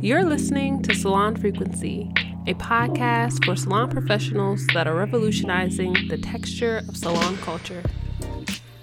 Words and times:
You're 0.00 0.24
listening 0.24 0.82
to 0.82 0.92
Salon 0.92 1.36
Frequency, 1.36 2.10
a 2.48 2.54
podcast 2.54 3.44
for 3.44 3.54
salon 3.54 3.88
professionals 3.90 4.66
that 4.74 4.88
are 4.88 4.96
revolutionizing 4.96 6.08
the 6.08 6.18
texture 6.18 6.78
of 6.78 6.96
salon 6.96 7.36
culture. 7.38 7.84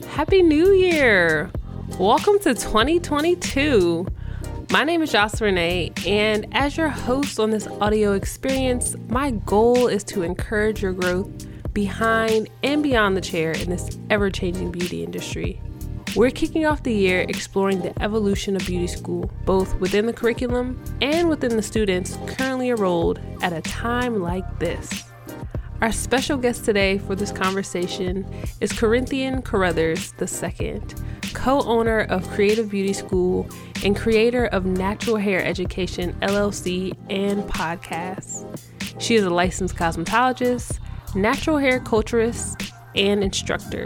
Happy 0.07 0.41
New 0.41 0.71
Year! 0.71 1.51
Welcome 1.99 2.39
to 2.39 2.53
2022. 2.53 4.07
My 4.71 4.85
name 4.85 5.01
is 5.01 5.11
Jocelyn 5.11 5.55
Renee, 5.55 5.91
and 6.05 6.47
as 6.53 6.77
your 6.77 6.87
host 6.87 7.41
on 7.41 7.49
this 7.49 7.67
audio 7.67 8.13
experience, 8.13 8.95
my 9.09 9.31
goal 9.31 9.87
is 9.87 10.05
to 10.05 10.23
encourage 10.23 10.81
your 10.81 10.93
growth 10.93 11.27
behind 11.73 12.49
and 12.63 12.81
beyond 12.81 13.17
the 13.17 13.21
chair 13.21 13.51
in 13.51 13.69
this 13.69 13.99
ever 14.09 14.29
changing 14.29 14.71
beauty 14.71 15.03
industry. 15.03 15.61
We're 16.17 16.31
kicking 16.31 16.65
off 16.65 16.81
the 16.81 16.91
year 16.91 17.27
exploring 17.29 17.81
the 17.81 18.01
evolution 18.01 18.55
of 18.55 18.65
beauty 18.65 18.87
school, 18.87 19.29
both 19.45 19.79
within 19.79 20.07
the 20.07 20.13
curriculum 20.13 20.83
and 20.99 21.29
within 21.29 21.55
the 21.55 21.61
students 21.61 22.17
currently 22.25 22.71
enrolled 22.71 23.19
at 23.43 23.53
a 23.53 23.61
time 23.61 24.19
like 24.19 24.57
this. 24.57 25.03
Our 25.79 25.91
special 25.91 26.37
guest 26.37 26.65
today 26.65 26.97
for 26.97 27.13
this 27.13 27.31
conversation 27.31 28.25
is 28.61 28.73
Corinthian 28.73 29.43
Carouthers 29.43 30.11
II, 30.19 30.81
co 31.35 31.61
owner 31.61 31.99
of 31.99 32.27
Creative 32.31 32.67
Beauty 32.67 32.93
School 32.93 33.47
and 33.85 33.95
creator 33.95 34.47
of 34.47 34.65
Natural 34.65 35.17
Hair 35.17 35.45
Education 35.45 36.13
LLC 36.21 36.97
and 37.11 37.43
podcasts. 37.43 38.43
She 38.99 39.13
is 39.13 39.23
a 39.23 39.29
licensed 39.29 39.75
cosmetologist, 39.75 40.79
natural 41.13 41.59
hair 41.59 41.79
culturist, 41.79 42.73
and 42.95 43.23
instructor. 43.23 43.85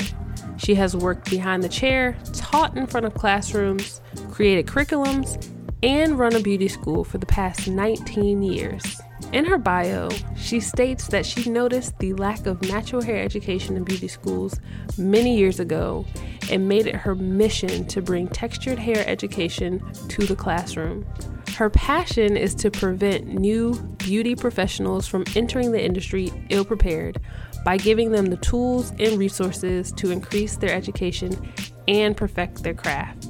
She 0.63 0.75
has 0.75 0.95
worked 0.95 1.31
behind 1.31 1.63
the 1.63 1.70
chair, 1.70 2.15
taught 2.33 2.77
in 2.77 2.85
front 2.85 3.07
of 3.07 3.15
classrooms, 3.15 3.99
created 4.29 4.67
curriculums, 4.67 5.52
and 5.81 6.19
run 6.19 6.35
a 6.35 6.39
beauty 6.39 6.67
school 6.67 7.03
for 7.03 7.17
the 7.17 7.25
past 7.25 7.67
19 7.67 8.43
years. 8.43 9.02
In 9.33 9.44
her 9.45 9.58
bio, 9.58 10.09
she 10.38 10.59
states 10.59 11.08
that 11.08 11.25
she 11.25 11.49
noticed 11.49 11.97
the 11.97 12.13
lack 12.13 12.45
of 12.45 12.61
natural 12.61 13.02
hair 13.02 13.17
education 13.17 13.75
in 13.75 13.83
beauty 13.83 14.08
schools 14.08 14.59
many 14.99 15.36
years 15.36 15.59
ago 15.59 16.05
and 16.52 16.67
made 16.67 16.86
it 16.86 16.95
her 16.95 17.16
mission 17.16 17.88
to 17.88 17.99
bring 17.99 18.27
textured 18.27 18.77
hair 18.77 19.03
education 19.08 19.81
to 20.09 20.27
the 20.27 20.36
classroom. 20.36 21.08
Her 21.55 21.71
passion 21.71 22.38
is 22.38 22.53
to 22.55 22.69
prevent 22.69 23.27
new 23.27 23.73
beauty 23.97 24.36
professionals 24.36 25.08
from 25.08 25.23
entering 25.36 25.71
the 25.71 25.83
industry 25.83 26.31
ill 26.49 26.66
prepared 26.66 27.19
by 27.64 27.78
giving 27.78 28.12
them 28.12 28.28
the 28.28 28.38
tools 28.38 28.92
and 29.00 29.17
resources 29.17 29.92
to 29.94 30.12
increase 30.12 30.58
their 30.58 30.73
education 30.73 31.31
and 31.88 32.16
perfect 32.17 32.64
their 32.64 32.73
craft. 32.73 33.28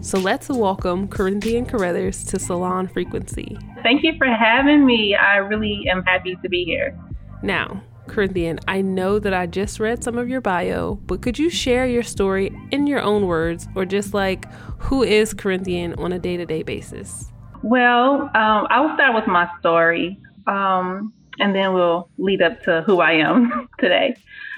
So 0.00 0.18
let's 0.18 0.48
welcome 0.48 1.08
Corinthian 1.08 1.66
Carouthers 1.66 2.28
to 2.28 2.38
Salon 2.38 2.86
Frequency. 2.86 3.58
Thank 3.82 4.02
you 4.04 4.14
for 4.18 4.26
having 4.26 4.86
me. 4.86 5.14
I 5.16 5.36
really 5.36 5.88
am 5.90 6.02
happy 6.04 6.36
to 6.42 6.48
be 6.48 6.64
here. 6.64 6.98
Now, 7.42 7.82
Corinthian, 8.06 8.60
I 8.68 8.82
know 8.82 9.18
that 9.18 9.34
I 9.34 9.46
just 9.46 9.80
read 9.80 10.04
some 10.04 10.16
of 10.16 10.28
your 10.28 10.40
bio, 10.40 10.94
but 11.06 11.22
could 11.22 11.38
you 11.38 11.50
share 11.50 11.86
your 11.86 12.02
story 12.02 12.56
in 12.70 12.86
your 12.86 13.00
own 13.00 13.26
words 13.26 13.66
or 13.74 13.84
just 13.84 14.14
like 14.14 14.50
who 14.78 15.02
is 15.02 15.34
Corinthian 15.34 15.94
on 15.94 16.12
a 16.12 16.18
day 16.18 16.36
to 16.36 16.46
day 16.46 16.62
basis? 16.62 17.32
Well, 17.62 18.30
um, 18.34 18.66
I 18.70 18.80
will 18.80 18.94
start 18.94 19.14
with 19.14 19.26
my 19.26 19.50
story. 19.58 20.20
Um, 20.46 21.12
and 21.38 21.54
then 21.54 21.74
we'll 21.74 22.08
lead 22.18 22.42
up 22.42 22.62
to 22.64 22.82
who 22.86 23.00
I 23.00 23.12
am 23.12 23.68
today. 23.78 24.16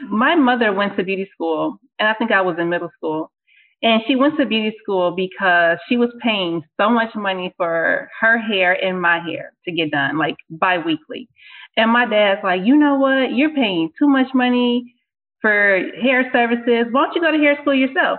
My 0.08 0.34
mother 0.34 0.72
went 0.72 0.96
to 0.96 1.04
beauty 1.04 1.28
school, 1.32 1.78
and 1.98 2.08
I 2.08 2.14
think 2.14 2.30
I 2.30 2.40
was 2.40 2.56
in 2.58 2.68
middle 2.68 2.90
school. 2.96 3.30
And 3.80 4.02
she 4.08 4.16
went 4.16 4.36
to 4.38 4.46
beauty 4.46 4.76
school 4.82 5.12
because 5.12 5.78
she 5.88 5.96
was 5.96 6.10
paying 6.20 6.64
so 6.80 6.90
much 6.90 7.14
money 7.14 7.54
for 7.56 8.08
her 8.20 8.36
hair 8.36 8.72
and 8.72 9.00
my 9.00 9.20
hair 9.20 9.52
to 9.66 9.72
get 9.72 9.92
done, 9.92 10.18
like 10.18 10.36
biweekly. 10.50 11.28
And 11.76 11.92
my 11.92 12.04
dad's 12.04 12.40
like, 12.42 12.62
you 12.64 12.76
know 12.76 12.96
what? 12.96 13.34
You're 13.34 13.54
paying 13.54 13.90
too 13.96 14.08
much 14.08 14.34
money 14.34 14.94
for 15.40 15.80
hair 16.02 16.28
services. 16.32 16.86
Why 16.90 17.04
don't 17.04 17.14
you 17.14 17.20
go 17.20 17.30
to 17.30 17.38
hair 17.38 17.56
school 17.60 17.74
yourself? 17.74 18.18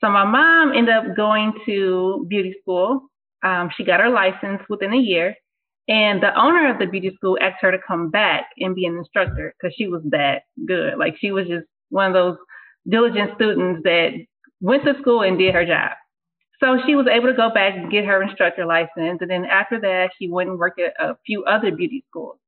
So 0.00 0.08
my 0.08 0.24
mom 0.24 0.72
ended 0.72 0.94
up 0.94 1.14
going 1.14 1.52
to 1.66 2.26
beauty 2.28 2.56
school. 2.62 3.10
Um, 3.42 3.70
she 3.76 3.84
got 3.84 4.00
her 4.00 4.08
license 4.08 4.62
within 4.70 4.94
a 4.94 4.98
year. 4.98 5.34
And 5.90 6.22
the 6.22 6.32
owner 6.40 6.70
of 6.72 6.78
the 6.78 6.86
beauty 6.86 7.12
school 7.16 7.36
asked 7.42 7.58
her 7.62 7.72
to 7.72 7.78
come 7.84 8.10
back 8.10 8.46
and 8.58 8.76
be 8.76 8.86
an 8.86 8.96
instructor 8.96 9.52
because 9.60 9.74
she 9.76 9.88
was 9.88 10.02
that 10.10 10.42
good. 10.64 10.96
Like 10.96 11.16
she 11.18 11.32
was 11.32 11.48
just 11.48 11.66
one 11.88 12.06
of 12.06 12.14
those 12.14 12.36
diligent 12.88 13.32
students 13.34 13.82
that 13.82 14.10
went 14.60 14.84
to 14.84 14.94
school 15.00 15.22
and 15.22 15.36
did 15.36 15.52
her 15.52 15.66
job. 15.66 15.90
So 16.60 16.78
she 16.86 16.94
was 16.94 17.08
able 17.10 17.26
to 17.26 17.34
go 17.34 17.50
back 17.52 17.74
and 17.76 17.90
get 17.90 18.04
her 18.04 18.22
instructor 18.22 18.66
license. 18.66 19.18
And 19.20 19.28
then 19.28 19.44
after 19.46 19.80
that, 19.80 20.10
she 20.16 20.28
went 20.28 20.50
and 20.50 20.58
worked 20.60 20.78
at 20.78 20.92
a 21.00 21.16
few 21.26 21.42
other 21.44 21.74
beauty 21.74 22.04
schools. 22.08 22.38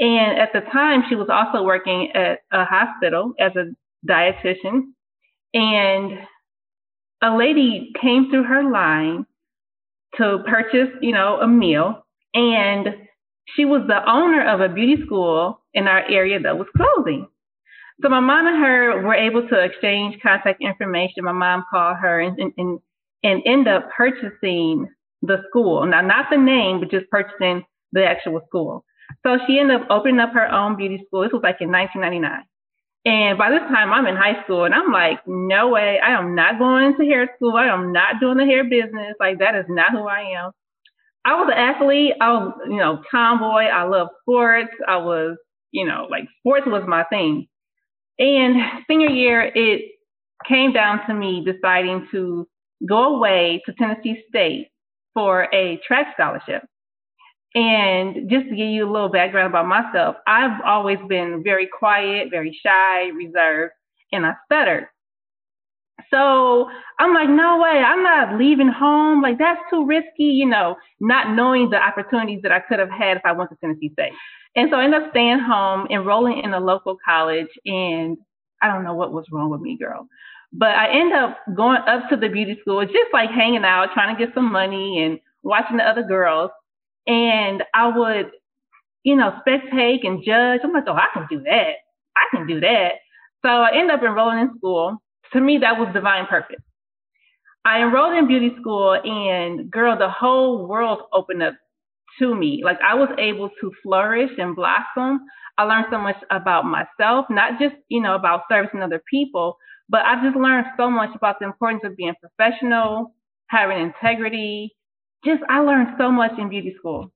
And 0.00 0.36
at 0.36 0.52
the 0.52 0.62
time, 0.72 1.04
she 1.08 1.14
was 1.14 1.28
also 1.30 1.62
working 1.62 2.10
at 2.12 2.40
a 2.50 2.64
hospital 2.64 3.34
as 3.38 3.52
a 3.54 3.66
dietitian. 4.08 4.92
And 5.54 6.18
a 7.22 7.36
lady 7.36 7.92
came 8.00 8.28
through 8.28 8.44
her 8.44 8.68
line 8.68 9.24
to 10.16 10.42
purchase, 10.48 10.88
you 11.00 11.12
know, 11.12 11.38
a 11.40 11.46
meal. 11.46 12.04
And 12.34 12.88
she 13.56 13.64
was 13.64 13.82
the 13.86 14.08
owner 14.10 14.46
of 14.46 14.60
a 14.60 14.72
beauty 14.72 15.02
school 15.04 15.60
in 15.74 15.88
our 15.88 16.02
area 16.08 16.40
that 16.40 16.58
was 16.58 16.68
closing. 16.76 17.28
So 18.02 18.08
my 18.08 18.20
mom 18.20 18.46
and 18.46 18.56
her 18.56 19.02
were 19.02 19.14
able 19.14 19.46
to 19.48 19.60
exchange 19.60 20.20
contact 20.22 20.60
information. 20.60 21.24
My 21.24 21.32
mom 21.32 21.64
called 21.70 21.98
her 21.98 22.20
and 22.20 22.52
and 22.56 22.78
and 23.22 23.42
end 23.46 23.68
up 23.68 23.88
purchasing 23.96 24.88
the 25.22 25.42
school. 25.48 25.86
Now 25.86 26.00
not 26.00 26.26
the 26.30 26.38
name, 26.38 26.80
but 26.80 26.90
just 26.90 27.08
purchasing 27.10 27.64
the 27.92 28.04
actual 28.04 28.40
school. 28.48 28.84
So 29.24 29.38
she 29.46 29.58
ended 29.58 29.82
up 29.82 29.86
opening 29.90 30.20
up 30.20 30.32
her 30.32 30.50
own 30.50 30.76
beauty 30.76 31.04
school. 31.06 31.22
This 31.22 31.32
was 31.32 31.42
like 31.42 31.60
in 31.60 31.70
1999. 31.70 32.44
And 33.04 33.36
by 33.36 33.50
this 33.50 33.60
time 33.68 33.92
I'm 33.92 34.06
in 34.06 34.16
high 34.16 34.42
school 34.44 34.64
and 34.64 34.74
I'm 34.74 34.90
like, 34.90 35.20
no 35.26 35.68
way, 35.68 36.00
I 36.00 36.18
am 36.18 36.34
not 36.34 36.58
going 36.58 36.96
to 36.96 37.04
hair 37.04 37.28
school. 37.36 37.56
I 37.56 37.66
am 37.66 37.92
not 37.92 38.20
doing 38.20 38.38
the 38.38 38.46
hair 38.46 38.64
business. 38.64 39.14
Like 39.20 39.38
that 39.38 39.54
is 39.54 39.66
not 39.68 39.92
who 39.92 40.06
I 40.06 40.20
am. 40.42 40.50
I 41.24 41.34
was 41.34 41.48
an 41.52 41.58
athlete. 41.58 42.14
I 42.20 42.32
was, 42.32 42.52
you 42.68 42.76
know, 42.76 43.02
tomboy. 43.10 43.64
I 43.64 43.84
love 43.84 44.08
sports. 44.22 44.72
I 44.88 44.96
was, 44.96 45.36
you 45.70 45.86
know, 45.86 46.06
like 46.10 46.24
sports 46.40 46.66
was 46.66 46.84
my 46.86 47.04
thing. 47.04 47.46
And 48.18 48.56
senior 48.88 49.08
year, 49.08 49.50
it 49.54 49.92
came 50.46 50.72
down 50.72 51.06
to 51.06 51.14
me 51.14 51.44
deciding 51.44 52.08
to 52.12 52.46
go 52.86 53.16
away 53.16 53.62
to 53.66 53.72
Tennessee 53.74 54.22
State 54.28 54.68
for 55.14 55.48
a 55.54 55.80
track 55.86 56.08
scholarship. 56.14 56.62
And 57.54 58.30
just 58.30 58.48
to 58.48 58.56
give 58.56 58.68
you 58.68 58.88
a 58.88 58.90
little 58.90 59.10
background 59.10 59.48
about 59.48 59.66
myself, 59.66 60.16
I've 60.26 60.60
always 60.64 60.98
been 61.08 61.42
very 61.44 61.68
quiet, 61.68 62.28
very 62.30 62.58
shy, 62.64 63.08
reserved, 63.08 63.72
and 64.10 64.24
I 64.24 64.34
stuttered. 64.46 64.86
So 66.10 66.68
I'm 66.98 67.14
like, 67.14 67.28
no 67.28 67.58
way, 67.58 67.82
I'm 67.84 68.02
not 68.02 68.38
leaving 68.38 68.68
home. 68.68 69.22
Like 69.22 69.38
that's 69.38 69.60
too 69.70 69.86
risky, 69.86 70.24
you 70.24 70.46
know, 70.46 70.76
not 71.00 71.34
knowing 71.34 71.70
the 71.70 71.76
opportunities 71.76 72.40
that 72.42 72.52
I 72.52 72.60
could 72.60 72.78
have 72.78 72.90
had 72.90 73.16
if 73.16 73.22
I 73.24 73.32
went 73.32 73.50
to 73.50 73.56
Tennessee 73.56 73.90
State. 73.92 74.12
And 74.54 74.68
so 74.70 74.76
I 74.76 74.84
ended 74.84 75.02
up 75.02 75.10
staying 75.10 75.40
home, 75.40 75.86
enrolling 75.90 76.42
in 76.44 76.52
a 76.52 76.60
local 76.60 76.96
college, 77.04 77.48
and 77.64 78.18
I 78.60 78.68
don't 78.68 78.84
know 78.84 78.94
what 78.94 79.12
was 79.12 79.26
wrong 79.32 79.50
with 79.50 79.60
me, 79.60 79.78
girl. 79.78 80.06
But 80.52 80.70
I 80.70 80.90
end 80.92 81.12
up 81.14 81.38
going 81.56 81.80
up 81.86 82.10
to 82.10 82.16
the 82.16 82.28
beauty 82.28 82.58
school, 82.60 82.84
just 82.84 83.12
like 83.12 83.30
hanging 83.30 83.64
out, 83.64 83.88
trying 83.94 84.14
to 84.14 84.24
get 84.24 84.34
some 84.34 84.52
money 84.52 85.02
and 85.02 85.18
watching 85.42 85.78
the 85.78 85.84
other 85.84 86.02
girls. 86.02 86.50
And 87.06 87.62
I 87.74 87.96
would, 87.96 88.30
you 89.02 89.16
know, 89.16 89.34
spectate 89.46 90.06
and 90.06 90.22
judge. 90.22 90.60
I'm 90.62 90.72
like, 90.72 90.84
oh, 90.86 90.92
I 90.92 91.06
can 91.14 91.26
do 91.30 91.42
that. 91.44 91.72
I 92.16 92.36
can 92.36 92.46
do 92.46 92.60
that. 92.60 92.92
So 93.44 93.48
I 93.48 93.74
end 93.74 93.90
up 93.90 94.02
enrolling 94.02 94.38
in 94.38 94.54
school 94.58 94.98
to 95.32 95.40
me, 95.40 95.58
that 95.58 95.78
was 95.78 95.88
divine 95.92 96.26
purpose. 96.26 96.62
I 97.64 97.82
enrolled 97.82 98.16
in 98.16 98.26
beauty 98.26 98.52
school, 98.60 98.94
and 98.94 99.70
girl, 99.70 99.96
the 99.96 100.10
whole 100.10 100.66
world 100.66 101.02
opened 101.12 101.42
up 101.42 101.54
to 102.18 102.34
me. 102.34 102.62
Like 102.64 102.78
I 102.84 102.94
was 102.94 103.08
able 103.18 103.50
to 103.60 103.72
flourish 103.82 104.30
and 104.38 104.56
blossom. 104.56 105.20
I 105.58 105.64
learned 105.64 105.86
so 105.90 105.98
much 105.98 106.16
about 106.30 106.64
myself, 106.64 107.26
not 107.30 107.60
just, 107.60 107.76
you 107.88 108.00
know, 108.02 108.14
about 108.14 108.42
servicing 108.50 108.82
other 108.82 109.02
people, 109.08 109.56
but 109.88 110.02
I 110.04 110.22
just 110.24 110.36
learned 110.36 110.66
so 110.76 110.90
much 110.90 111.14
about 111.14 111.38
the 111.38 111.46
importance 111.46 111.82
of 111.84 111.96
being 111.96 112.14
professional, 112.20 113.14
having 113.48 113.78
integrity. 113.78 114.74
Just, 115.24 115.42
I 115.48 115.60
learned 115.60 115.94
so 115.98 116.10
much 116.10 116.32
in 116.38 116.48
beauty 116.48 116.74
school. 116.78 117.12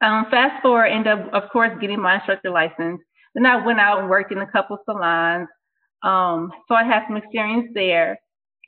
Um, 0.00 0.26
fast 0.30 0.62
forward, 0.62 0.86
end 0.86 1.08
up, 1.08 1.32
of 1.32 1.48
course, 1.50 1.70
getting 1.80 2.00
my 2.00 2.16
instructor 2.16 2.50
license. 2.50 3.00
Then 3.34 3.46
I 3.46 3.64
went 3.64 3.80
out 3.80 4.00
and 4.00 4.10
worked 4.10 4.32
in 4.32 4.38
a 4.38 4.50
couple 4.50 4.78
salons. 4.84 5.48
Um, 6.02 6.52
so 6.68 6.74
I 6.74 6.84
had 6.84 7.04
some 7.06 7.16
experience 7.16 7.70
there. 7.74 8.18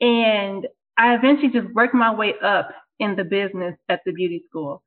And 0.01 0.67
I 0.97 1.15
eventually 1.15 1.49
just 1.51 1.73
worked 1.73 1.93
my 1.93 2.13
way 2.13 2.33
up 2.43 2.69
in 2.99 3.15
the 3.15 3.23
business 3.23 3.75
at 3.89 4.01
the 4.05 4.11
beauty 4.13 4.43
school. 4.49 4.83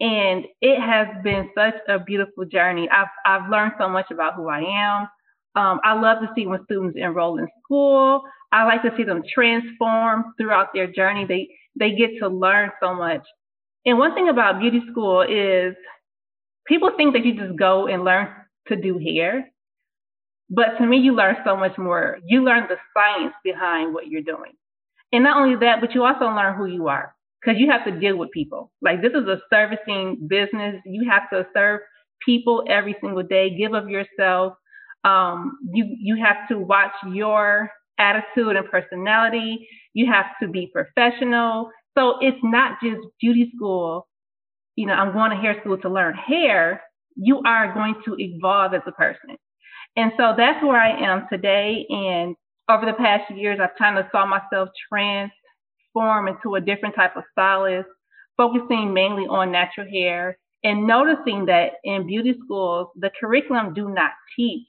And 0.00 0.44
it 0.60 0.80
has 0.80 1.08
been 1.22 1.50
such 1.56 1.74
a 1.88 1.98
beautiful 1.98 2.44
journey. 2.44 2.88
I've, 2.90 3.08
I've 3.26 3.50
learned 3.50 3.74
so 3.78 3.88
much 3.88 4.10
about 4.10 4.34
who 4.34 4.48
I 4.48 4.60
am. 4.60 5.08
Um, 5.56 5.80
I 5.84 5.94
love 5.98 6.20
to 6.20 6.28
see 6.34 6.46
when 6.46 6.64
students 6.64 6.98
enroll 7.00 7.38
in 7.38 7.48
school. 7.64 8.22
I 8.52 8.64
like 8.64 8.82
to 8.82 8.92
see 8.96 9.04
them 9.04 9.22
transform 9.32 10.34
throughout 10.38 10.68
their 10.74 10.86
journey. 10.90 11.26
They 11.26 11.48
they 11.76 11.94
get 11.96 12.10
to 12.20 12.28
learn 12.28 12.70
so 12.80 12.94
much. 12.94 13.22
And 13.86 13.98
one 13.98 14.14
thing 14.14 14.28
about 14.28 14.60
beauty 14.60 14.82
school 14.90 15.22
is 15.22 15.74
people 16.66 16.90
think 16.96 17.14
that 17.14 17.24
you 17.24 17.34
just 17.34 17.56
go 17.58 17.86
and 17.86 18.04
learn 18.04 18.28
to 18.68 18.76
do 18.76 18.98
hair. 18.98 19.50
But 20.50 20.78
to 20.78 20.86
me, 20.86 20.98
you 20.98 21.14
learn 21.14 21.36
so 21.44 21.56
much 21.56 21.76
more. 21.78 22.18
You 22.24 22.44
learn 22.44 22.66
the 22.68 22.76
science 22.94 23.34
behind 23.44 23.94
what 23.94 24.08
you're 24.08 24.22
doing. 24.22 24.52
And 25.12 25.24
not 25.24 25.36
only 25.38 25.56
that, 25.56 25.80
but 25.80 25.94
you 25.94 26.04
also 26.04 26.26
learn 26.26 26.56
who 26.56 26.66
you 26.66 26.88
are 26.88 27.14
because 27.40 27.60
you 27.60 27.70
have 27.70 27.84
to 27.84 27.98
deal 27.98 28.16
with 28.16 28.30
people. 28.32 28.72
Like 28.82 29.02
this 29.02 29.12
is 29.12 29.26
a 29.28 29.40
servicing 29.50 30.26
business. 30.28 30.76
You 30.84 31.08
have 31.10 31.30
to 31.30 31.46
serve 31.54 31.80
people 32.24 32.64
every 32.68 32.96
single 33.00 33.22
day, 33.22 33.56
give 33.56 33.74
of 33.74 33.88
yourself. 33.88 34.54
Um, 35.04 35.58
you, 35.72 35.86
you 36.00 36.16
have 36.24 36.48
to 36.48 36.58
watch 36.58 36.92
your 37.12 37.70
attitude 37.98 38.56
and 38.56 38.68
personality. 38.70 39.68
You 39.94 40.10
have 40.12 40.26
to 40.42 40.48
be 40.48 40.70
professional. 40.72 41.70
So 41.96 42.16
it's 42.20 42.38
not 42.42 42.78
just 42.82 43.00
beauty 43.20 43.52
school. 43.56 44.08
You 44.76 44.86
know, 44.86 44.94
I'm 44.94 45.12
going 45.12 45.30
to 45.30 45.36
hair 45.36 45.56
school 45.60 45.78
to 45.78 45.88
learn 45.88 46.14
hair. 46.14 46.82
You 47.16 47.42
are 47.46 47.72
going 47.74 47.94
to 48.06 48.16
evolve 48.18 48.74
as 48.74 48.82
a 48.86 48.92
person. 48.92 49.36
And 49.96 50.12
so 50.16 50.34
that's 50.36 50.62
where 50.64 50.80
I 50.80 50.90
am 50.90 51.26
today. 51.30 51.86
And 51.88 52.34
over 52.68 52.86
the 52.86 52.94
past 52.94 53.30
years, 53.34 53.58
I've 53.62 53.76
kind 53.78 53.98
of 53.98 54.06
saw 54.10 54.26
myself 54.26 54.68
transform 54.88 56.28
into 56.28 56.56
a 56.56 56.60
different 56.60 56.94
type 56.94 57.16
of 57.16 57.24
stylist, 57.32 57.88
focusing 58.36 58.92
mainly 58.92 59.24
on 59.24 59.52
natural 59.52 59.88
hair 59.88 60.38
and 60.64 60.86
noticing 60.86 61.46
that 61.46 61.72
in 61.84 62.06
beauty 62.06 62.34
schools, 62.44 62.88
the 62.96 63.10
curriculum 63.20 63.74
do 63.74 63.90
not 63.90 64.12
teach 64.34 64.66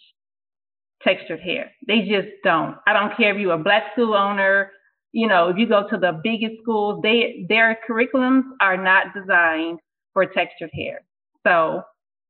textured 1.02 1.40
hair. 1.40 1.72
They 1.88 2.02
just 2.02 2.28
don't. 2.44 2.76
I 2.86 2.94
don't 2.94 3.16
care 3.16 3.34
if 3.34 3.40
you're 3.40 3.54
a 3.54 3.58
black 3.58 3.94
school 3.94 4.14
owner, 4.14 4.72
you 5.14 5.28
know, 5.28 5.50
if 5.50 5.58
you 5.58 5.68
go 5.68 5.88
to 5.90 5.98
the 5.98 6.20
biggest 6.24 6.62
schools, 6.62 7.00
they 7.02 7.46
their 7.48 7.80
curriculums 7.90 8.44
are 8.60 8.76
not 8.76 9.14
designed 9.14 9.80
for 10.14 10.26
textured 10.26 10.72
hair. 10.74 11.06
So 11.48 11.84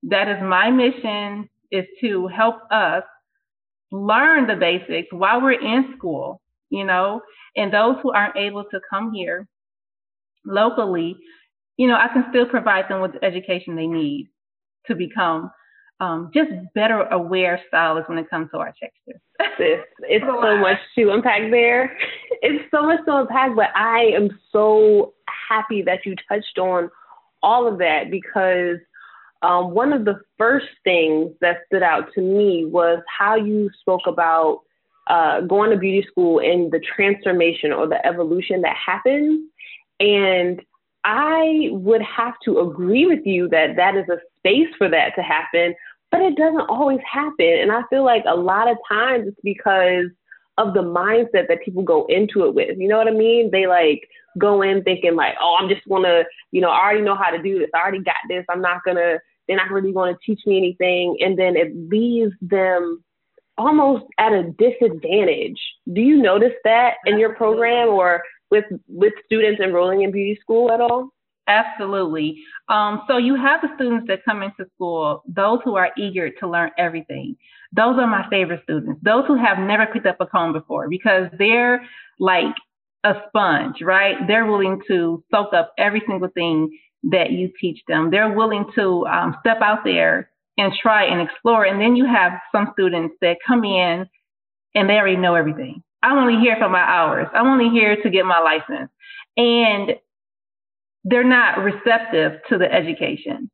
that 0.04 0.28
is 0.28 0.38
my 0.44 0.70
mission 0.70 1.50
is 1.76 1.86
to 2.02 2.28
help 2.28 2.56
us 2.72 3.04
learn 3.92 4.48
the 4.48 4.56
basics 4.56 5.08
while 5.12 5.42
we're 5.42 5.60
in 5.60 5.94
school, 5.98 6.42
you 6.70 6.84
know, 6.84 7.22
and 7.56 7.74
those 7.74 7.96
who 8.02 8.12
aren't 8.12 8.36
able 8.36 8.64
to 8.66 8.80
come 8.90 9.14
here 9.14 9.48
locally, 10.46 11.16
you 11.78 11.88
know, 11.88 11.96
I 11.96 12.08
can 12.12 12.26
still 12.30 12.46
provide 12.46 12.86
them 12.90 13.02
with 13.02 13.14
the 13.14 13.24
education 13.24 13.76
they 13.76 13.88
need 13.88 14.30
to 14.88 14.96
become 14.96 15.52
um, 16.00 16.30
just 16.34 16.50
better 16.74 17.04
aware 17.04 17.60
stylists 17.68 18.10
when 18.10 18.18
it 18.18 18.30
comes 18.30 18.50
to 18.52 18.58
our 18.58 18.74
texture. 18.80 19.22
it's 19.60 20.26
so 20.26 20.58
much 20.58 20.78
to 20.98 21.12
unpack 21.12 21.52
there. 21.52 21.98
It's 22.42 22.70
so 22.70 22.84
much 22.84 23.00
to 23.06 23.16
unpack, 23.18 23.56
but 23.56 23.70
I 23.76 24.12
am 24.16 24.30
so 24.52 25.14
happy 25.50 25.82
that 25.84 26.06
you 26.06 26.16
touched 26.30 26.60
on 26.60 26.92
all 27.42 27.68
of 27.68 27.80
that 27.80 28.12
because 28.12 28.78
um, 29.46 29.72
one 29.76 29.94
of 29.94 30.06
the 30.06 30.20
first 30.40 30.66
things 30.84 31.32
that 31.40 31.58
stood 31.68 31.84
out 31.84 32.12
to 32.16 32.22
me 32.22 32.66
was 32.66 33.00
how 33.08 33.36
you 33.36 33.70
spoke 33.80 34.08
about 34.08 34.62
uh, 35.08 35.42
going 35.42 35.70
to 35.70 35.78
beauty 35.78 36.06
school 36.10 36.40
and 36.40 36.72
the 36.72 36.80
transformation 36.80 37.72
or 37.72 37.88
the 37.88 38.04
evolution 38.04 38.62
that 38.62 38.76
happens. 38.76 39.48
And 40.00 40.62
I 41.04 41.70
would 41.72 42.02
have 42.02 42.34
to 42.46 42.60
agree 42.60 43.06
with 43.06 43.24
you 43.24 43.48
that 43.50 43.76
that 43.76 43.96
is 43.96 44.10
a 44.10 44.18
space 44.40 44.74
for 44.80 44.90
that 44.90 45.14
to 45.16 45.22
happen, 45.22 45.76
but 46.10 46.22
it 46.22 46.36
doesn't 46.36 46.68
always 46.68 47.00
happen. 47.10 47.60
And 47.62 47.72
I 47.72 47.84
feel 47.92 48.04
like 48.04 48.24
a 48.28 48.36
lot 48.36 48.68
of 48.68 48.78
times 48.90 49.28
it's 49.28 49.40
because 49.44 50.08
of 50.58 50.74
the 50.74 50.82
mindset 50.82 51.48
that 51.50 51.62
people 51.64 51.84
go 51.84 52.08
into 52.08 52.46
it 52.46 52.56
with. 52.56 52.80
You 52.80 52.88
know 52.88 52.98
what 52.98 53.08
I 53.08 53.12
mean? 53.12 53.52
They 53.52 53.68
like 53.68 54.10
go 54.40 54.64
in 54.64 54.84
thinking 54.84 55.16
like, 55.16 55.36
oh, 55.40 55.58
I'm 55.60 55.70
just 55.70 55.88
gonna, 55.88 56.24
you 56.52 56.62
know, 56.62 56.70
I 56.70 56.80
already 56.80 57.02
know 57.02 57.16
how 57.16 57.30
to 57.30 57.42
do 57.44 57.60
this. 57.60 57.70
I 57.76 57.80
already 57.80 58.00
got 58.02 58.16
this. 58.28 58.44
I'm 58.50 58.62
not 58.62 58.84
gonna 58.84 59.20
they're 59.48 59.58
not 59.58 59.72
really 59.72 59.94
going 59.94 60.14
to 60.14 60.20
teach 60.26 60.46
me 60.46 60.58
anything. 60.58 61.18
And 61.20 61.38
then 61.38 61.56
it 61.56 61.76
leaves 61.90 62.34
them 62.42 63.04
almost 63.58 64.06
at 64.18 64.34
a 64.34 64.52
disadvantage. 64.58 65.60
Do 65.92 66.02
you 66.02 66.18
notice 66.22 66.54
that 66.64 66.96
in 67.06 67.20
your 67.20 67.36
program 67.36 67.90
or 67.90 68.22
with 68.52 68.66
with 68.88 69.14
students 69.26 69.62
enrolling 69.62 70.04
in 70.04 70.12
beauty 70.12 70.40
school 70.42 70.72
at 70.72 70.82
all? 70.82 71.10
Absolutely. 71.48 72.44
Um, 72.70 73.04
so 73.08 73.18
you 73.18 73.36
have 73.36 73.62
the 73.62 73.70
students 73.76 74.08
that 74.08 74.26
come 74.26 74.42
into 74.42 74.66
school, 74.76 75.24
those 75.28 75.60
who 75.64 75.76
are 75.76 75.92
eager 75.96 76.32
to 76.32 76.50
learn 76.50 76.72
everything. 76.78 77.36
Those 77.72 77.98
are 78.00 78.08
my 78.08 78.28
favorite 78.30 78.62
students. 78.64 79.00
Those 79.04 79.26
who 79.28 79.36
have 79.36 79.60
never 79.60 79.86
picked 79.86 80.08
up 80.08 80.18
a 80.20 80.26
comb 80.26 80.54
before 80.54 80.90
because 80.90 81.28
they're 81.38 81.86
like 82.20 82.56
a 83.04 83.14
sponge, 83.28 83.82
right? 83.82 84.16
They're 84.28 84.46
willing 84.46 84.82
to 84.88 85.24
soak 85.30 85.54
up 85.54 85.74
every 85.78 86.02
single 86.08 86.30
thing 86.30 86.76
that 87.12 87.32
you 87.32 87.52
teach 87.60 87.80
them. 87.88 88.10
They're 88.12 88.34
willing 88.34 88.66
to 88.76 89.06
um, 89.08 89.36
step 89.40 89.58
out 89.62 89.84
there 89.84 90.30
and 90.58 90.74
try 90.82 91.06
and 91.06 91.22
explore. 91.22 91.66
And 91.66 91.80
then 91.80 91.96
you 91.96 92.06
have 92.06 92.34
some 92.52 92.70
students 92.74 93.16
that 93.22 93.38
come 93.46 93.64
in 93.64 94.08
and 94.74 94.90
they 94.90 94.94
already 94.94 95.18
know 95.18 95.36
everything. 95.36 95.84
I'm 96.02 96.18
only 96.18 96.40
here 96.40 96.56
for 96.60 96.70
my 96.70 96.82
hours. 96.82 97.28
I'm 97.34 97.48
only 97.48 97.70
here 97.70 97.96
to 98.02 98.10
get 98.10 98.26
my 98.26 98.40
license. 98.40 98.90
And 99.38 99.96
they're 101.04 101.24
not 101.24 101.60
receptive 101.60 102.40
to 102.50 102.58
the 102.58 102.72
education 102.72 103.50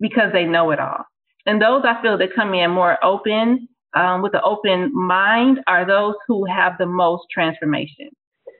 because 0.00 0.32
they 0.32 0.44
know 0.44 0.70
it 0.70 0.80
all. 0.80 1.04
And 1.46 1.62
those 1.62 1.84
I 1.84 2.00
feel 2.02 2.18
that 2.18 2.34
come 2.34 2.54
in 2.54 2.70
more 2.70 3.02
open, 3.04 3.68
um, 3.94 4.22
with 4.22 4.34
an 4.34 4.40
open 4.44 4.92
mind, 4.94 5.60
are 5.66 5.86
those 5.86 6.14
who 6.26 6.44
have 6.44 6.76
the 6.78 6.86
most 6.86 7.24
transformation. 7.32 8.10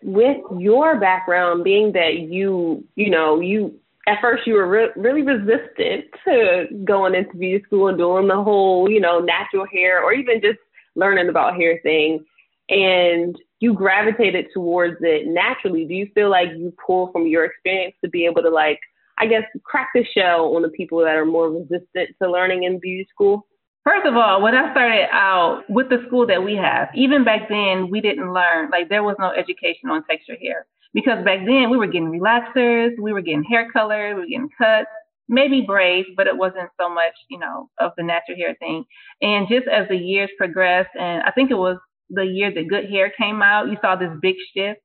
With 0.02 0.38
your 0.58 1.00
background 1.00 1.64
being 1.64 1.92
that 1.92 2.18
you, 2.18 2.84
you 2.94 3.10
know, 3.10 3.40
you 3.40 3.80
at 4.06 4.20
first 4.20 4.46
you 4.46 4.54
were 4.54 4.66
re- 4.66 4.92
really 4.96 5.22
resistant 5.22 6.04
to 6.24 6.66
going 6.84 7.14
into 7.14 7.36
beauty 7.36 7.64
school 7.64 7.88
and 7.88 7.98
doing 7.98 8.28
the 8.28 8.42
whole, 8.42 8.88
you 8.90 9.00
know, 9.00 9.18
natural 9.18 9.66
hair 9.72 10.02
or 10.02 10.12
even 10.12 10.40
just 10.40 10.58
learning 10.94 11.28
about 11.28 11.56
hair 11.56 11.80
thing. 11.82 12.24
And 12.68 13.36
you 13.60 13.74
gravitated 13.74 14.46
towards 14.52 14.96
it 15.00 15.26
naturally. 15.26 15.84
Do 15.84 15.94
you 15.94 16.08
feel 16.14 16.30
like 16.30 16.48
you 16.56 16.72
pull 16.84 17.10
from 17.12 17.26
your 17.26 17.44
experience 17.44 17.94
to 18.04 18.10
be 18.10 18.26
able 18.26 18.42
to 18.42 18.50
like, 18.50 18.80
I 19.18 19.26
guess, 19.26 19.44
crack 19.64 19.88
the 19.94 20.04
shell 20.14 20.54
on 20.54 20.62
the 20.62 20.68
people 20.68 20.98
that 21.00 21.16
are 21.16 21.24
more 21.24 21.50
resistant 21.50 22.10
to 22.20 22.30
learning 22.30 22.64
in 22.64 22.78
beauty 22.78 23.08
school? 23.12 23.46
First 23.82 24.06
of 24.06 24.16
all, 24.16 24.42
when 24.42 24.54
I 24.56 24.72
started 24.72 25.06
out 25.12 25.62
with 25.68 25.88
the 25.88 26.02
school 26.08 26.26
that 26.26 26.42
we 26.42 26.56
have, 26.56 26.88
even 26.94 27.24
back 27.24 27.48
then, 27.48 27.88
we 27.88 28.00
didn't 28.00 28.32
learn, 28.32 28.68
like, 28.70 28.88
there 28.88 29.04
was 29.04 29.14
no 29.20 29.30
education 29.30 29.90
on 29.90 30.04
texture 30.04 30.36
hair 30.42 30.66
because 30.96 31.22
back 31.26 31.40
then 31.44 31.68
we 31.68 31.76
were 31.76 31.86
getting 31.86 32.10
relaxers, 32.10 32.98
we 32.98 33.12
were 33.12 33.20
getting 33.20 33.44
hair 33.44 33.70
color, 33.70 34.14
we 34.14 34.22
were 34.22 34.26
getting 34.26 34.48
cuts, 34.56 34.88
maybe 35.28 35.60
braids, 35.60 36.08
but 36.16 36.26
it 36.26 36.34
wasn't 36.34 36.70
so 36.80 36.88
much, 36.88 37.12
you 37.28 37.38
know, 37.38 37.68
of 37.78 37.92
the 37.98 38.02
natural 38.02 38.38
hair 38.38 38.56
thing. 38.58 38.82
And 39.20 39.46
just 39.46 39.68
as 39.68 39.86
the 39.90 39.96
years 39.96 40.30
progressed, 40.38 40.88
and 40.98 41.22
I 41.24 41.32
think 41.32 41.50
it 41.50 41.58
was 41.58 41.76
the 42.08 42.24
year 42.24 42.50
that 42.50 42.68
Good 42.68 42.88
Hair 42.88 43.12
came 43.18 43.42
out, 43.42 43.68
you 43.68 43.76
saw 43.82 43.94
this 43.94 44.08
big 44.22 44.36
shift 44.56 44.80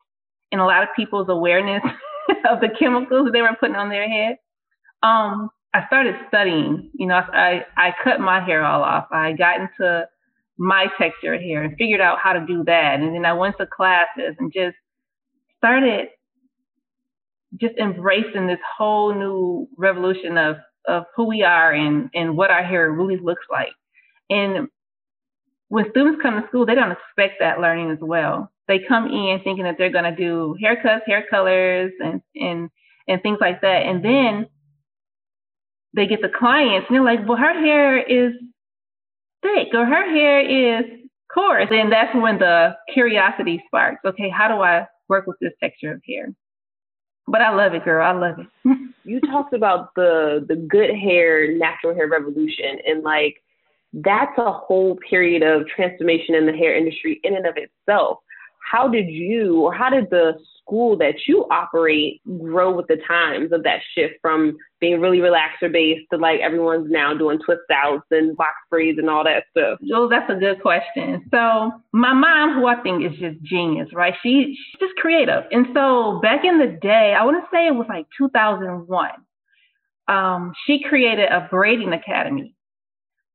in 0.52 0.60
a 0.60 0.66
lot 0.66 0.84
of 0.84 0.90
people's 0.98 1.30
awareness 1.30 1.82
of 2.50 2.60
the 2.60 2.68
chemicals 2.78 3.30
they 3.32 3.42
were 3.42 3.56
putting 3.58 3.78
on 3.78 3.88
their 3.88 4.10
head. 4.10 4.36
Um, 5.04 5.50
I 5.74 5.88
started 5.88 6.16
studying, 6.28 6.92
you 6.94 7.08
know, 7.08 7.16
I, 7.16 7.66
I 7.78 7.96
cut 8.04 8.20
my 8.20 8.44
hair 8.44 8.66
all 8.66 8.84
off. 8.84 9.06
I 9.14 9.32
got 9.32 9.62
into 9.62 10.08
my 10.58 10.88
texture 11.00 11.40
hair 11.40 11.64
and 11.64 11.78
figured 11.78 12.02
out 12.02 12.18
how 12.22 12.34
to 12.34 12.46
do 12.46 12.66
that. 12.66 13.00
And 13.00 13.16
then 13.16 13.24
I 13.24 13.32
went 13.32 13.56
to 13.60 13.66
classes 13.66 14.36
and 14.40 14.52
just 14.52 14.76
started 15.64 16.08
just 17.60 17.76
embracing 17.78 18.48
this 18.48 18.60
whole 18.78 19.14
new 19.14 19.68
revolution 19.78 20.38
of 20.38 20.58
of 20.88 21.04
who 21.16 21.28
we 21.28 21.44
are 21.44 21.72
and 21.74 22.10
and 22.14 22.36
what 22.36 22.52
our 22.52 22.64
hair 22.64 22.92
really 22.92 23.18
looks 23.18 23.46
like. 23.52 23.74
And 24.30 24.68
when 25.68 25.90
students 25.92 26.22
come 26.22 26.42
to 26.42 26.48
school, 26.48 26.66
they 26.66 26.76
don't 26.76 26.92
expect 26.92 27.36
that 27.40 27.60
learning 27.60 27.92
as 27.92 28.00
well. 28.02 28.52
They 28.68 28.80
come 28.88 29.08
in 29.08 29.40
thinking 29.44 29.64
that 29.66 29.76
they're 29.78 29.92
going 29.92 30.06
to 30.06 30.16
do 30.16 30.56
haircuts, 30.64 31.06
hair 31.06 31.26
colors, 31.30 31.92
and 32.00 32.22
and 32.36 32.70
and 33.08 33.22
things 33.22 33.38
like 33.42 33.62
that. 33.62 33.84
And 33.86 34.04
then 34.04 34.48
they 35.96 36.08
get 36.08 36.22
the 36.22 36.30
clients, 36.30 36.88
and 36.90 36.96
they're 36.96 37.04
like, 37.04 37.28
"Well, 37.28 37.38
her 37.38 37.54
hair 37.54 38.00
is 38.02 38.34
thick, 39.42 39.70
or 39.74 39.86
her 39.86 40.10
hair 40.12 40.40
is 40.40 40.86
coarse." 41.34 41.68
And 41.72 41.92
that's 41.92 42.16
when 42.16 42.40
the 42.40 42.76
curiosity 42.94 43.62
sparks. 43.68 44.02
Okay, 44.06 44.30
how 44.30 44.48
do 44.48 44.62
I 44.62 44.88
work 45.12 45.28
with 45.28 45.38
this 45.40 45.54
texture 45.62 45.92
of 45.92 46.02
hair. 46.08 46.34
But 47.28 47.42
I 47.42 47.54
love 47.54 47.76
it, 47.76 47.86
girl. 47.86 48.04
I 48.04 48.18
love 48.18 48.40
it. 48.40 48.90
you 49.04 49.22
talked 49.22 49.54
about 49.54 49.94
the 49.96 50.44
the 50.48 50.56
good 50.56 50.90
hair, 50.96 51.56
natural 51.56 51.94
hair 51.94 52.08
revolution, 52.08 52.80
and 52.88 53.04
like 53.04 53.36
that's 53.94 54.36
a 54.38 54.52
whole 54.52 54.96
period 55.08 55.44
of 55.44 55.68
transformation 55.68 56.34
in 56.34 56.46
the 56.48 56.54
hair 56.54 56.76
industry 56.76 57.20
in 57.24 57.36
and 57.36 57.46
of 57.46 57.56
itself. 57.58 58.20
How 58.70 58.88
did 58.88 59.08
you 59.08 59.62
or 59.62 59.74
how 59.74 59.90
did 59.90 60.10
the 60.10 60.34
school 60.62 60.98
that 60.98 61.16
you 61.28 61.46
operate 61.52 62.22
grow 62.40 62.74
with 62.74 62.88
the 62.88 62.98
times 63.08 63.52
of 63.52 63.64
that 63.64 63.80
shift 63.94 64.16
from 64.22 64.58
being 64.80 65.02
really 65.02 65.18
relaxer 65.18 65.72
based 65.72 66.06
to 66.12 66.18
like 66.18 66.40
everyone's 66.40 66.90
now 66.90 67.14
doing 67.14 67.40
twist 67.44 67.62
outs 67.74 68.06
and 68.12 68.38
box 68.38 68.54
braids 68.70 68.98
and 68.98 69.10
all 69.10 69.24
that 69.24 69.44
stuff? 69.52 69.80
Well, 69.90 70.08
that's 70.08 70.30
a 70.30 70.36
good 70.36 70.62
question. 70.62 71.26
So 71.32 71.72
my 71.92 72.14
mom, 72.14 72.54
who 72.54 72.68
I 72.68 72.82
think 72.82 73.04
is 73.04 73.18
just 73.20 73.42
genius, 73.44 73.90
right? 73.94 74.14
She, 74.24 74.56
she's 74.56 74.80
just 74.80 74.96
creative. 74.96 75.44
And 75.52 75.68
so 75.74 76.20
back 76.22 76.46
in 76.46 76.60
the 76.60 76.78
day, 76.82 77.16
I 77.20 77.26
want 77.26 77.44
to 77.44 77.50
say 77.56 77.68
it 77.68 77.76
was 77.76 77.88
like 77.90 78.06
2001. 78.18 79.10
Um, 80.08 80.54
she 80.66 80.82
created 80.88 81.30
a 81.30 81.48
braiding 81.50 81.94
academy 81.94 82.56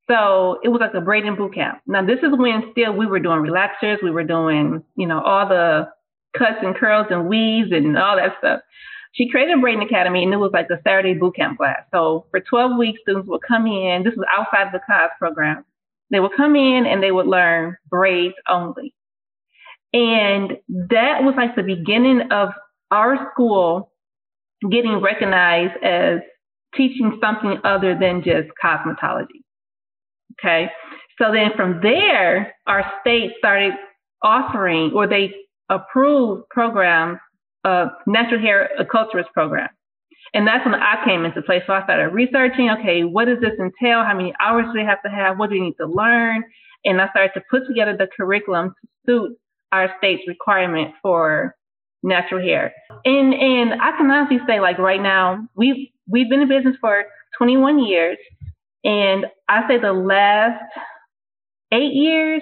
so 0.09 0.61
it 0.63 0.69
was 0.69 0.81
like 0.81 0.95
a 0.95 1.01
braiding 1.01 1.37
boot 1.37 1.55
camp. 1.55 1.81
Now 1.87 2.05
this 2.05 2.19
is 2.19 2.31
when 2.37 2.71
still 2.73 2.93
we 2.93 3.07
were 3.07 3.19
doing 3.19 3.41
relaxers, 3.41 4.03
we 4.03 4.11
were 4.11 4.25
doing, 4.25 4.83
you 4.97 5.07
know, 5.07 5.21
all 5.21 5.49
the 5.49 5.89
cuts 6.37 6.59
and 6.63 6.77
curls 6.77 7.07
and 7.11 7.29
weaves 7.29 7.73
and 7.73 7.97
all 7.99 8.17
that 8.17 8.37
stuff. 8.39 8.61
She 9.13 9.29
created 9.29 9.61
braiding 9.61 9.83
academy 9.83 10.23
and 10.23 10.33
it 10.33 10.37
was 10.37 10.53
like 10.53 10.69
a 10.71 10.81
Saturday 10.85 11.15
boot 11.15 11.37
camp 11.37 11.57
class. 11.59 11.81
So 11.91 12.27
for 12.31 12.41
12 12.41 12.77
weeks, 12.79 13.01
students 13.01 13.29
would 13.29 13.41
come 13.47 13.67
in. 13.67 14.03
This 14.05 14.15
was 14.15 14.27
outside 14.31 14.67
of 14.67 14.73
the 14.73 14.81
class 14.85 15.11
program. 15.19 15.65
They 16.11 16.21
would 16.21 16.37
come 16.37 16.55
in 16.55 16.87
and 16.87 17.03
they 17.03 17.13
would 17.13 17.27
learn 17.27 17.77
braids 17.89 18.35
only. 18.49 18.95
And 19.93 20.59
that 20.69 21.23
was 21.23 21.35
like 21.37 21.57
the 21.57 21.63
beginning 21.63 22.23
of 22.31 22.51
our 22.91 23.31
school 23.33 23.91
getting 24.71 25.01
recognized 25.01 25.83
as 25.83 26.21
teaching 26.77 27.19
something 27.21 27.59
other 27.65 27.99
than 27.99 28.23
just 28.23 28.49
cosmetology. 28.63 29.46
Okay. 30.41 30.69
So 31.21 31.33
then 31.33 31.51
from 31.57 31.81
there, 31.83 32.55
our 32.67 32.85
state 33.01 33.33
started 33.39 33.73
offering 34.23 34.93
or 34.95 35.07
they 35.07 35.33
approved 35.69 36.49
programs, 36.51 37.19
of 37.65 37.89
uh, 37.89 37.91
natural 38.07 38.41
hair 38.41 38.71
acculturist 38.79 39.25
uh, 39.25 39.35
program. 39.35 39.69
And 40.35 40.47
that's 40.47 40.65
when 40.65 40.75
I 40.75 41.03
came 41.05 41.25
into 41.25 41.43
play. 41.43 41.63
So 41.67 41.73
I 41.73 41.83
started 41.83 42.13
researching, 42.13 42.71
okay, 42.71 43.03
what 43.03 43.25
does 43.25 43.39
this 43.41 43.59
entail? 43.59 44.05
How 44.05 44.15
many 44.15 44.33
hours 44.41 44.67
do 44.67 44.79
they 44.79 44.85
have 44.85 45.03
to 45.03 45.11
have? 45.11 45.39
What 45.39 45.51
do 45.51 45.57
you 45.57 45.65
need 45.65 45.77
to 45.81 45.87
learn? 45.87 46.45
And 46.85 47.01
I 47.01 47.09
started 47.11 47.33
to 47.35 47.43
put 47.51 47.67
together 47.67 47.97
the 47.97 48.07
curriculum 48.17 48.69
to 48.69 48.89
suit 49.07 49.39
our 49.73 49.93
state's 49.99 50.23
requirement 50.29 50.95
for 51.03 51.57
natural 52.03 52.41
hair. 52.41 52.73
And 53.05 53.35
and 53.35 53.81
I 53.81 53.97
can 53.97 54.11
honestly 54.11 54.39
say, 54.47 54.61
like 54.61 54.79
right 54.79 55.03
now, 55.03 55.47
we've 55.57 55.89
we've 56.09 56.29
been 56.31 56.41
in 56.41 56.49
business 56.49 56.77
for 56.81 57.05
21 57.39 57.85
years. 57.85 58.17
And 58.87 59.27
I 59.49 59.67
say 59.69 59.79
the 59.79 59.93
last 59.93 60.63
eight 61.73 61.93
years, 61.93 62.41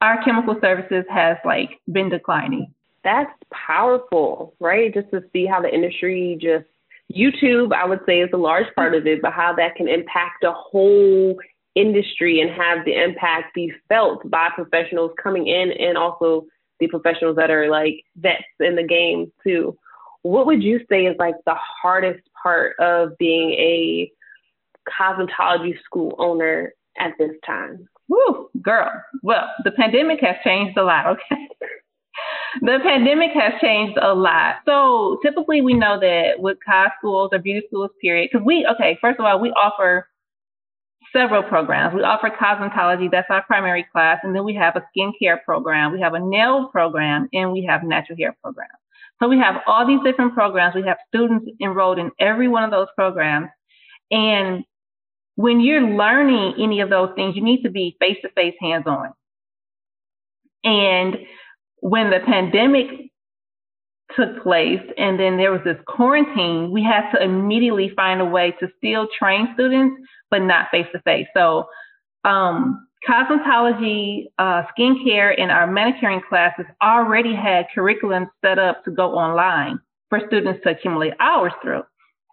our 0.00 0.22
chemical 0.22 0.56
services 0.60 1.04
has 1.10 1.36
like 1.44 1.80
been 1.90 2.08
declining. 2.08 2.72
That's 3.02 3.32
powerful, 3.52 4.54
right? 4.60 4.94
Just 4.94 5.10
to 5.10 5.22
see 5.32 5.46
how 5.46 5.60
the 5.60 5.74
industry 5.74 6.38
just 6.40 6.66
YouTube, 7.14 7.74
I 7.74 7.84
would 7.84 8.00
say, 8.06 8.20
is 8.20 8.30
a 8.32 8.38
large 8.38 8.72
part 8.76 8.94
of 8.94 9.06
it, 9.06 9.20
but 9.20 9.32
how 9.32 9.52
that 9.56 9.74
can 9.74 9.88
impact 9.88 10.44
a 10.44 10.52
whole 10.52 11.36
industry 11.74 12.40
and 12.40 12.50
have 12.50 12.84
the 12.84 12.94
impact 12.94 13.52
be 13.54 13.72
felt 13.88 14.30
by 14.30 14.50
professionals 14.54 15.10
coming 15.20 15.48
in 15.48 15.72
and 15.72 15.98
also 15.98 16.46
the 16.78 16.86
professionals 16.86 17.36
that 17.36 17.50
are 17.50 17.68
like 17.68 18.04
vets 18.16 18.44
in 18.60 18.76
the 18.76 18.86
game 18.86 19.32
too. 19.42 19.76
What 20.22 20.46
would 20.46 20.62
you 20.62 20.80
say 20.88 21.06
is 21.06 21.16
like 21.18 21.34
the 21.46 21.56
hardest 21.56 22.20
part 22.40 22.76
of 22.78 23.18
being 23.18 23.50
a 23.50 24.10
cosmetology 24.88 25.74
school 25.84 26.14
owner 26.18 26.74
at 26.98 27.12
this 27.18 27.32
time? 27.44 27.88
Woo, 28.08 28.50
girl. 28.60 28.90
Well, 29.22 29.48
the 29.64 29.70
pandemic 29.70 30.20
has 30.20 30.36
changed 30.44 30.76
a 30.76 30.82
lot, 30.82 31.06
okay? 31.06 31.48
the 32.60 32.78
pandemic 32.82 33.30
has 33.34 33.52
changed 33.60 33.98
a 34.00 34.14
lot. 34.14 34.56
So 34.66 35.18
typically 35.24 35.62
we 35.62 35.74
know 35.74 35.98
that 36.00 36.38
with 36.38 36.58
cos 36.64 36.90
schools 36.98 37.30
or 37.32 37.38
beauty 37.38 37.66
schools, 37.68 37.90
period, 38.00 38.28
because 38.30 38.44
we, 38.44 38.66
okay, 38.74 38.98
first 39.00 39.18
of 39.18 39.24
all, 39.24 39.40
we 39.40 39.50
offer 39.50 40.08
several 41.14 41.42
programs. 41.42 41.94
We 41.94 42.02
offer 42.02 42.28
cosmetology, 42.30 43.10
that's 43.10 43.28
our 43.30 43.42
primary 43.44 43.86
class, 43.90 44.18
and 44.22 44.34
then 44.34 44.44
we 44.44 44.54
have 44.54 44.76
a 44.76 44.84
skincare 44.96 45.42
program, 45.44 45.92
we 45.92 46.00
have 46.00 46.14
a 46.14 46.20
nail 46.20 46.68
program, 46.68 47.28
and 47.32 47.52
we 47.52 47.64
have 47.64 47.84
natural 47.84 48.18
hair 48.18 48.36
program. 48.42 48.68
So 49.22 49.28
we 49.28 49.38
have 49.38 49.62
all 49.66 49.86
these 49.86 50.00
different 50.04 50.34
programs. 50.34 50.74
We 50.74 50.82
have 50.82 50.98
students 51.08 51.46
enrolled 51.62 51.98
in 51.98 52.10
every 52.18 52.48
one 52.48 52.64
of 52.64 52.70
those 52.70 52.88
programs. 52.96 53.48
And 54.10 54.64
when 55.36 55.60
you're 55.60 55.82
learning 55.82 56.54
any 56.58 56.80
of 56.80 56.90
those 56.90 57.10
things, 57.16 57.34
you 57.36 57.42
need 57.42 57.62
to 57.62 57.70
be 57.70 57.96
face 58.00 58.18
to 58.22 58.28
face, 58.30 58.54
hands 58.60 58.84
on. 58.86 59.12
And 60.62 61.16
when 61.80 62.10
the 62.10 62.20
pandemic 62.24 62.86
took 64.16 64.42
place 64.42 64.80
and 64.96 65.18
then 65.18 65.36
there 65.36 65.50
was 65.50 65.60
this 65.64 65.76
quarantine, 65.86 66.70
we 66.70 66.82
had 66.82 67.10
to 67.12 67.22
immediately 67.22 67.90
find 67.96 68.20
a 68.20 68.24
way 68.24 68.54
to 68.60 68.68
still 68.78 69.08
train 69.18 69.48
students, 69.54 70.00
but 70.30 70.38
not 70.38 70.70
face 70.70 70.86
to 70.92 71.00
face. 71.02 71.26
So, 71.36 71.66
um, 72.24 72.86
cosmetology, 73.08 74.26
uh, 74.38 74.62
skincare, 74.76 75.38
and 75.38 75.50
our 75.50 75.66
manicuring 75.66 76.22
classes 76.26 76.64
already 76.82 77.34
had 77.34 77.66
curriculum 77.74 78.30
set 78.42 78.58
up 78.58 78.82
to 78.84 78.90
go 78.90 79.14
online 79.14 79.78
for 80.08 80.20
students 80.26 80.60
to 80.64 80.70
accumulate 80.70 81.12
hours 81.20 81.52
through. 81.62 81.82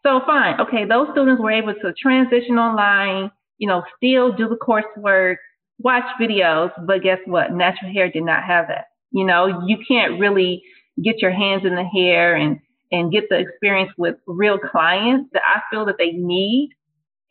So 0.03 0.21
fine, 0.25 0.59
okay, 0.59 0.85
those 0.85 1.07
students 1.11 1.41
were 1.41 1.51
able 1.51 1.73
to 1.75 1.93
transition 1.93 2.57
online, 2.57 3.31
you 3.57 3.67
know, 3.67 3.83
still 3.97 4.31
do 4.31 4.49
the 4.49 4.55
coursework, 4.55 5.35
watch 5.79 6.03
videos, 6.19 6.71
but 6.85 7.03
guess 7.03 7.19
what? 7.25 7.51
Natural 7.51 7.91
hair 7.91 8.09
did 8.11 8.23
not 8.23 8.43
have 8.43 8.67
that. 8.67 8.85
You 9.11 9.25
know, 9.25 9.63
you 9.67 9.77
can't 9.87 10.19
really 10.19 10.63
get 11.03 11.19
your 11.19 11.31
hands 11.31 11.63
in 11.65 11.75
the 11.75 11.83
hair 11.83 12.35
and 12.35 12.59
and 12.91 13.11
get 13.11 13.29
the 13.29 13.37
experience 13.37 13.91
with 13.97 14.15
real 14.27 14.57
clients 14.57 15.29
that 15.31 15.43
I 15.47 15.61
feel 15.71 15.85
that 15.85 15.95
they 15.97 16.11
need 16.11 16.71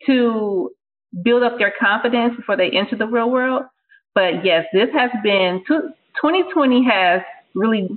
to 0.07 0.71
build 1.23 1.43
up 1.43 1.59
their 1.59 1.73
confidence 1.79 2.35
before 2.35 2.57
they 2.57 2.71
enter 2.71 2.95
the 2.95 3.05
real 3.05 3.29
world. 3.29 3.63
But 4.15 4.43
yes, 4.43 4.65
this 4.73 4.89
has 4.93 5.11
been 5.23 5.63
2020 5.67 6.83
has 6.85 7.21
really, 7.53 7.89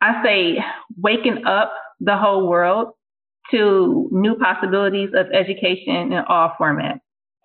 I 0.00 0.22
say, 0.24 0.64
waken 0.96 1.46
up 1.46 1.74
the 2.00 2.16
whole 2.16 2.48
world 2.48 2.94
to 3.50 4.08
new 4.12 4.36
possibilities 4.36 5.10
of 5.14 5.26
education 5.32 6.12
in 6.12 6.22
all 6.28 6.52
formats. 6.60 7.00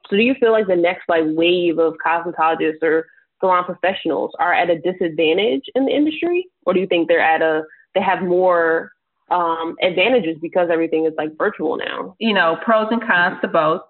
So 0.10 0.18
do 0.18 0.22
you 0.22 0.36
feel 0.40 0.52
like 0.52 0.68
the 0.68 0.76
next 0.76 1.10
like 1.10 1.24
wave 1.26 1.80
of 1.80 1.96
cosmetologists 2.06 2.82
or 2.82 3.08
salon 3.40 3.64
professionals 3.66 4.32
are 4.40 4.54
at 4.54 4.70
a 4.70 4.80
disadvantage 4.80 5.64
in 5.74 5.86
the 5.86 5.92
industry? 5.92 6.48
Or 6.66 6.74
do 6.74 6.80
you 6.80 6.88
think 6.88 7.08
they're 7.08 7.20
at 7.20 7.42
a 7.42 7.64
they 7.94 8.02
have 8.02 8.22
more 8.22 8.92
um, 9.32 9.76
advantages 9.82 10.38
because 10.42 10.70
everything 10.72 11.06
is 11.06 11.14
like 11.18 11.38
virtual 11.38 11.78
now? 11.78 12.16
You 12.20 12.34
know, 12.34 12.58
pros 12.64 12.88
and 12.92 13.02
cons 13.02 13.38
to 13.42 13.48
both. 13.48 13.82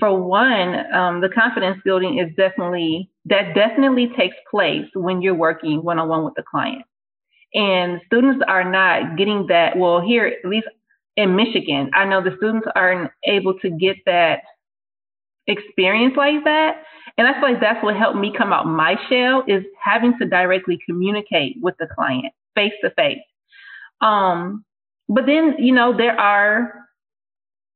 For 0.00 0.20
one, 0.20 0.92
um, 0.92 1.20
the 1.20 1.28
confidence 1.28 1.78
building 1.84 2.18
is 2.18 2.34
definitely 2.36 3.10
that 3.26 3.54
definitely 3.54 4.12
takes 4.16 4.36
place 4.50 4.86
when 4.94 5.22
you're 5.22 5.34
working 5.34 5.82
one 5.82 5.98
on 5.98 6.08
one 6.08 6.24
with 6.24 6.34
the 6.34 6.42
client. 6.42 6.82
And 7.54 8.00
students 8.06 8.44
are 8.48 8.68
not 8.68 9.16
getting 9.16 9.46
that. 9.46 9.76
Well, 9.76 10.00
here, 10.00 10.26
at 10.26 10.48
least 10.48 10.66
in 11.16 11.36
Michigan. 11.36 11.90
I 11.94 12.04
know 12.04 12.22
the 12.22 12.36
students 12.36 12.66
aren't 12.74 13.10
able 13.24 13.58
to 13.60 13.70
get 13.70 13.96
that 14.06 14.40
experience 15.46 16.14
like 16.16 16.44
that. 16.44 16.82
And 17.16 17.26
I 17.26 17.34
feel 17.34 17.52
like 17.52 17.60
that's 17.60 17.82
what 17.84 17.96
helped 17.96 18.18
me 18.18 18.32
come 18.36 18.52
out 18.52 18.66
my 18.66 18.96
shell 19.08 19.44
is 19.46 19.62
having 19.82 20.18
to 20.18 20.26
directly 20.26 20.78
communicate 20.84 21.56
with 21.60 21.76
the 21.78 21.86
client 21.94 22.32
face 22.54 22.72
to 22.82 22.90
face. 22.90 23.18
Um, 24.00 24.64
but 25.08 25.26
then, 25.26 25.56
you 25.58 25.72
know, 25.72 25.96
there 25.96 26.18
are 26.18 26.84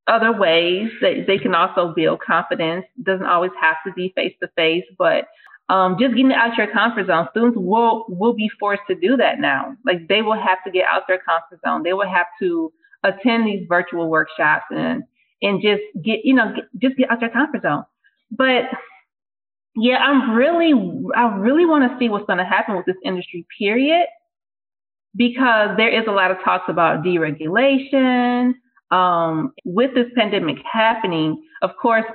other 0.08 0.32
ways 0.32 0.90
that 1.02 1.24
they 1.26 1.38
can 1.38 1.54
also 1.54 1.92
build 1.94 2.20
confidence. 2.20 2.86
It 2.98 3.04
doesn't 3.04 3.26
always 3.26 3.50
have 3.60 3.76
to 3.86 3.92
be 3.92 4.12
face 4.16 4.34
to 4.42 4.48
face, 4.56 4.84
but 4.96 5.26
um, 5.68 5.96
just 6.00 6.16
getting 6.16 6.32
out 6.32 6.56
your 6.56 6.72
comfort 6.72 7.08
zone. 7.08 7.28
Students 7.30 7.58
will 7.58 8.06
will 8.08 8.32
be 8.32 8.50
forced 8.58 8.82
to 8.88 8.94
do 8.94 9.18
that 9.18 9.38
now. 9.38 9.76
Like 9.84 10.08
they 10.08 10.22
will 10.22 10.40
have 10.40 10.64
to 10.64 10.70
get 10.70 10.86
out 10.86 11.02
their 11.06 11.18
comfort 11.18 11.60
zone. 11.64 11.82
They 11.82 11.92
will 11.92 12.08
have 12.08 12.26
to 12.40 12.72
attend 13.04 13.46
these 13.46 13.66
virtual 13.68 14.08
workshops 14.08 14.64
and 14.70 15.02
and 15.42 15.62
just 15.62 15.82
get 16.04 16.20
you 16.24 16.34
know 16.34 16.52
get, 16.54 16.64
just 16.80 16.96
get 16.96 17.10
out 17.10 17.20
your 17.20 17.30
comfort 17.30 17.62
zone. 17.62 17.84
But 18.30 18.64
yeah, 19.76 19.96
I'm 19.98 20.34
really 20.34 20.72
I 21.16 21.36
really 21.36 21.66
want 21.66 21.90
to 21.90 21.98
see 21.98 22.08
what's 22.08 22.26
going 22.26 22.38
to 22.38 22.44
happen 22.44 22.76
with 22.76 22.86
this 22.86 22.96
industry. 23.04 23.46
Period, 23.58 24.06
because 25.14 25.76
there 25.76 25.88
is 25.88 26.06
a 26.08 26.12
lot 26.12 26.30
of 26.30 26.38
talks 26.44 26.64
about 26.68 27.02
deregulation. 27.02 28.54
Um, 28.90 29.52
with 29.66 29.94
this 29.94 30.06
pandemic 30.16 30.56
happening, 30.70 31.42
of 31.60 31.70
course, 31.80 32.06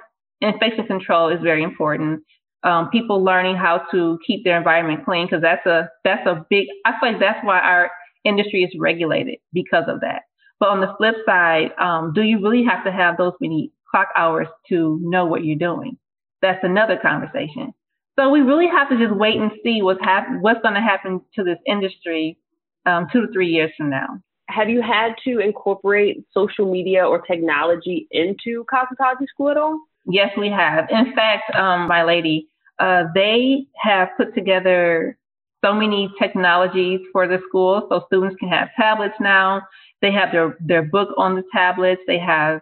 infection 0.41 0.87
control 0.87 1.29
is 1.29 1.39
very 1.41 1.61
important. 1.61 2.23
Um, 2.63 2.89
people 2.89 3.23
learning 3.23 3.57
how 3.57 3.85
to 3.91 4.17
keep 4.25 4.43
their 4.43 4.57
environment 4.57 5.05
clean 5.05 5.27
because 5.27 5.41
that's 5.41 5.65
a 5.65 5.89
that's 6.03 6.25
a 6.25 6.45
big. 6.49 6.67
I 6.85 6.93
feel 6.99 7.11
like 7.11 7.19
that's 7.19 7.45
why 7.45 7.59
our 7.59 7.91
industry 8.25 8.63
is 8.63 8.71
regulated 8.79 9.37
because 9.53 9.83
of 9.87 9.99
that. 10.01 10.23
But 10.63 10.69
on 10.69 10.79
the 10.79 10.95
flip 10.97 11.15
side, 11.25 11.71
um, 11.77 12.13
do 12.13 12.21
you 12.21 12.41
really 12.41 12.63
have 12.63 12.85
to 12.85 12.91
have 12.93 13.17
those 13.17 13.33
many 13.41 13.73
clock 13.91 14.07
hours 14.15 14.47
to 14.69 14.97
know 15.03 15.25
what 15.25 15.43
you're 15.43 15.57
doing? 15.57 15.97
That's 16.41 16.63
another 16.63 16.95
conversation. 16.95 17.73
So 18.17 18.29
we 18.29 18.39
really 18.39 18.67
have 18.67 18.87
to 18.87 18.97
just 18.97 19.13
wait 19.13 19.35
and 19.35 19.51
see 19.61 19.81
what's 19.81 19.99
hap- 20.01 20.39
what's 20.39 20.61
going 20.61 20.75
to 20.75 20.79
happen 20.79 21.19
to 21.35 21.43
this 21.43 21.57
industry 21.67 22.37
um, 22.85 23.07
two 23.11 23.27
to 23.27 23.33
three 23.33 23.49
years 23.49 23.71
from 23.75 23.89
now. 23.89 24.21
Have 24.47 24.69
you 24.69 24.81
had 24.81 25.15
to 25.25 25.39
incorporate 25.39 26.23
social 26.33 26.71
media 26.71 27.05
or 27.05 27.19
technology 27.19 28.07
into 28.11 28.63
cosmetology 28.73 29.27
school 29.27 29.49
at 29.49 29.57
all? 29.57 29.77
Yes, 30.05 30.29
we 30.37 30.47
have. 30.47 30.85
In 30.89 31.13
fact, 31.13 31.53
um, 31.57 31.89
my 31.89 32.03
lady, 32.03 32.47
uh, 32.79 33.03
they 33.13 33.65
have 33.75 34.07
put 34.15 34.33
together 34.33 35.17
so 35.63 35.73
many 35.73 36.09
technologies 36.21 37.01
for 37.11 37.27
the 37.27 37.39
school, 37.49 37.85
so 37.89 38.03
students 38.07 38.37
can 38.39 38.47
have 38.47 38.69
tablets 38.77 39.15
now. 39.19 39.61
They 40.03 40.11
have 40.11 40.31
their 40.33 40.57
their 40.59 40.83
book 40.83 41.09
on 41.17 41.35
the 41.35 41.43
tablets. 41.51 42.01
They 42.05 42.19
have 42.19 42.61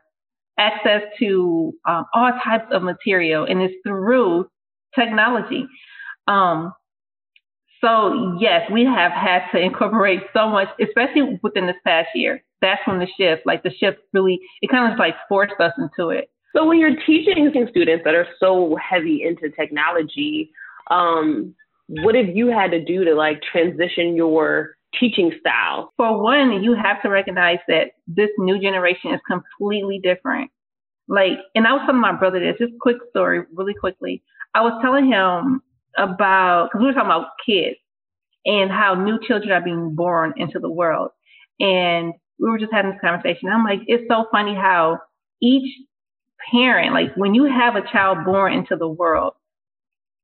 access 0.60 1.02
to 1.20 1.74
um, 1.86 2.06
all 2.14 2.32
types 2.46 2.68
of 2.72 2.84
material, 2.84 3.46
and 3.46 3.62
it's 3.62 3.74
through 3.86 4.48
technology. 4.98 5.68
Um, 6.28 6.72
so 7.84 8.38
yes, 8.40 8.70
we 8.72 8.86
have 8.86 9.12
had 9.12 9.50
to 9.54 9.60
incorporate 9.60 10.22
so 10.36 10.48
much, 10.48 10.68
especially 10.80 11.40
within 11.42 11.66
this 11.66 11.76
past 11.84 12.10
year. 12.14 12.44
That's 12.62 12.80
when 12.86 13.00
the 13.00 13.08
shift, 13.18 13.42
like 13.48 13.64
the 13.64 13.72
shift 13.72 13.98
really, 14.14 14.40
it 14.62 14.70
kind 14.70 14.94
of 14.94 15.00
like 15.00 15.16
forced 15.28 15.60
us 15.60 15.74
into 15.80 16.12
it. 16.12 16.30
So 16.56 16.68
when 16.68 16.78
you're 16.78 16.96
teaching 17.08 17.52
students 17.72 18.04
that 18.06 18.14
are 18.14 18.28
so 18.40 18.78
heavy 18.78 19.24
into 19.24 19.50
technology, 19.50 20.52
um, 20.92 21.56
what 21.88 22.14
have 22.14 22.28
you 22.36 22.50
had 22.50 22.70
to 22.72 22.86
do 22.86 23.04
to 23.04 23.16
like 23.16 23.42
transition 23.42 24.16
your 24.16 24.76
teaching 25.00 25.32
style? 25.40 25.94
For 25.98 26.22
one, 26.22 26.64
you 26.64 26.76
have 26.76 27.02
to 27.04 27.10
recognize 27.10 27.60
that 27.68 27.92
this 28.08 28.30
new 28.38 28.60
generation 28.60 29.14
is 29.14 29.22
completely 29.28 30.00
different. 30.04 30.52
Like, 31.08 31.40
and 31.56 31.68
I 31.68 31.74
was 31.74 31.82
telling 31.86 32.02
my 32.02 32.14
brother 32.14 32.40
this, 32.40 32.58
just 32.60 32.80
quick 32.80 32.98
story, 33.10 33.44
really 33.54 33.74
quickly. 33.74 34.24
I 34.54 34.62
was 34.62 34.80
telling 34.82 35.08
him 35.08 35.62
about, 35.98 36.70
because 36.72 36.80
we 36.82 36.88
were 36.88 36.94
talking 36.94 37.12
about 37.12 37.32
kids 37.46 37.76
and 38.46 38.72
how 38.72 38.96
new 38.96 39.20
children 39.28 39.52
are 39.52 39.62
being 39.62 39.96
born 39.96 40.34
into 40.38 40.60
the 40.60 40.70
world. 40.70 41.12
And 41.60 42.14
we 42.40 42.50
were 42.50 42.60
just 42.60 42.74
having 42.74 42.92
this 42.92 43.02
conversation. 43.02 43.50
I'm 43.50 43.64
like, 43.64 43.82
it's 43.88 44.06
so 44.10 44.26
funny 44.32 44.56
how 44.56 45.00
each 45.42 45.70
parent, 46.52 46.94
like 46.94 47.16
when 47.16 47.36
you 47.36 47.44
have 47.46 47.76
a 47.76 47.92
child 47.92 48.26
born 48.26 48.54
into 48.54 48.76
the 48.76 48.88
world, 48.88 49.34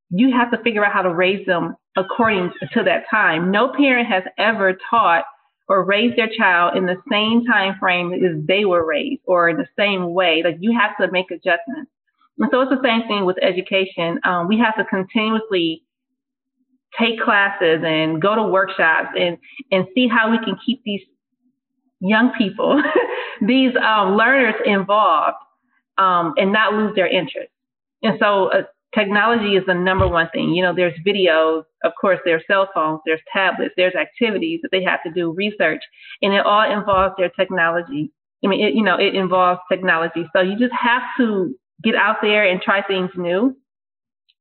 you 0.10 0.32
have 0.32 0.52
to 0.52 0.58
figure 0.64 0.86
out 0.86 0.94
how 0.94 1.02
to 1.02 1.14
raise 1.14 1.46
them 1.46 1.76
according 1.96 2.52
to 2.74 2.84
that 2.84 3.04
time. 3.10 3.52
No 3.52 3.74
parent 3.74 4.08
has 4.08 4.24
ever 4.38 4.78
taught 4.90 5.26
or 5.68 5.84
raised 5.84 6.18
their 6.18 6.30
child 6.38 6.78
in 6.78 6.86
the 6.86 6.96
same 7.12 7.44
time 7.46 7.76
frame 7.80 8.14
as 8.14 8.46
they 8.48 8.66
were 8.66 8.86
raised 8.86 9.22
or 9.26 9.50
in 9.50 9.58
the 9.58 9.68
same 9.78 10.14
way. 10.14 10.42
Like 10.44 10.58
you 10.60 10.78
have 10.78 10.96
to 10.98 11.12
make 11.12 11.30
adjustments. 11.30 11.92
And 12.40 12.50
so 12.52 12.62
it's 12.62 12.72
the 12.72 12.82
same 12.84 13.08
thing 13.08 13.26
with 13.26 13.38
education. 13.42 14.20
Um, 14.24 14.48
we 14.48 14.58
have 14.60 14.78
to 14.78 14.86
continuously 14.86 15.84
take 16.98 17.20
classes 17.20 17.82
and 17.84 18.22
go 18.22 18.36
to 18.36 18.44
workshops 18.44 19.10
and, 19.20 19.38
and 19.72 19.86
see 19.94 20.08
how 20.08 20.32
we 20.32 20.38
can 20.40 20.58
keep 20.66 20.84
these 20.84 21.02
young 22.00 22.32
people, 22.38 22.82
these 23.42 23.76
um, 23.76 24.16
learners 24.16 24.56
involved 24.66 25.38
um, 25.98 26.34
and 26.38 26.54
not 26.54 26.74
lose 26.74 26.96
their 26.96 27.08
interest. 27.08 27.50
And 28.04 28.18
so 28.20 28.52
uh, 28.52 28.64
technology 28.94 29.56
is 29.56 29.64
the 29.66 29.74
number 29.74 30.08
one 30.08 30.30
thing. 30.34 30.54
You 30.54 30.64
know, 30.64 30.74
there's 30.74 30.98
videos, 31.06 31.64
of 31.84 31.94
course, 32.00 32.20
there's 32.26 32.44
cell 32.48 32.70
phones, 32.74 33.02
there's 33.06 33.22
tablets, 33.32 33.74
there's 33.78 33.96
activities 33.96 34.60
that 34.64 34.70
they 34.72 34.84
have 34.84 35.04
to 35.04 35.12
do 35.12 35.32
research, 35.32 35.82
and 36.22 36.34
it 36.34 36.46
all 36.46 36.70
involves 36.72 37.16
their 37.18 37.30
technology. 37.30 38.12
I 38.44 38.48
mean, 38.48 38.66
it, 38.66 38.74
you 38.76 38.84
know, 38.84 38.98
it 38.98 39.16
involves 39.16 39.60
technology. 39.70 40.28
So 40.34 40.42
you 40.42 40.58
just 40.58 40.74
have 40.74 41.02
to 41.18 41.56
get 41.84 41.96
out 41.96 42.18
there 42.22 42.50
and 42.50 42.62
try 42.62 42.82
things 42.82 43.10
new. 43.16 43.56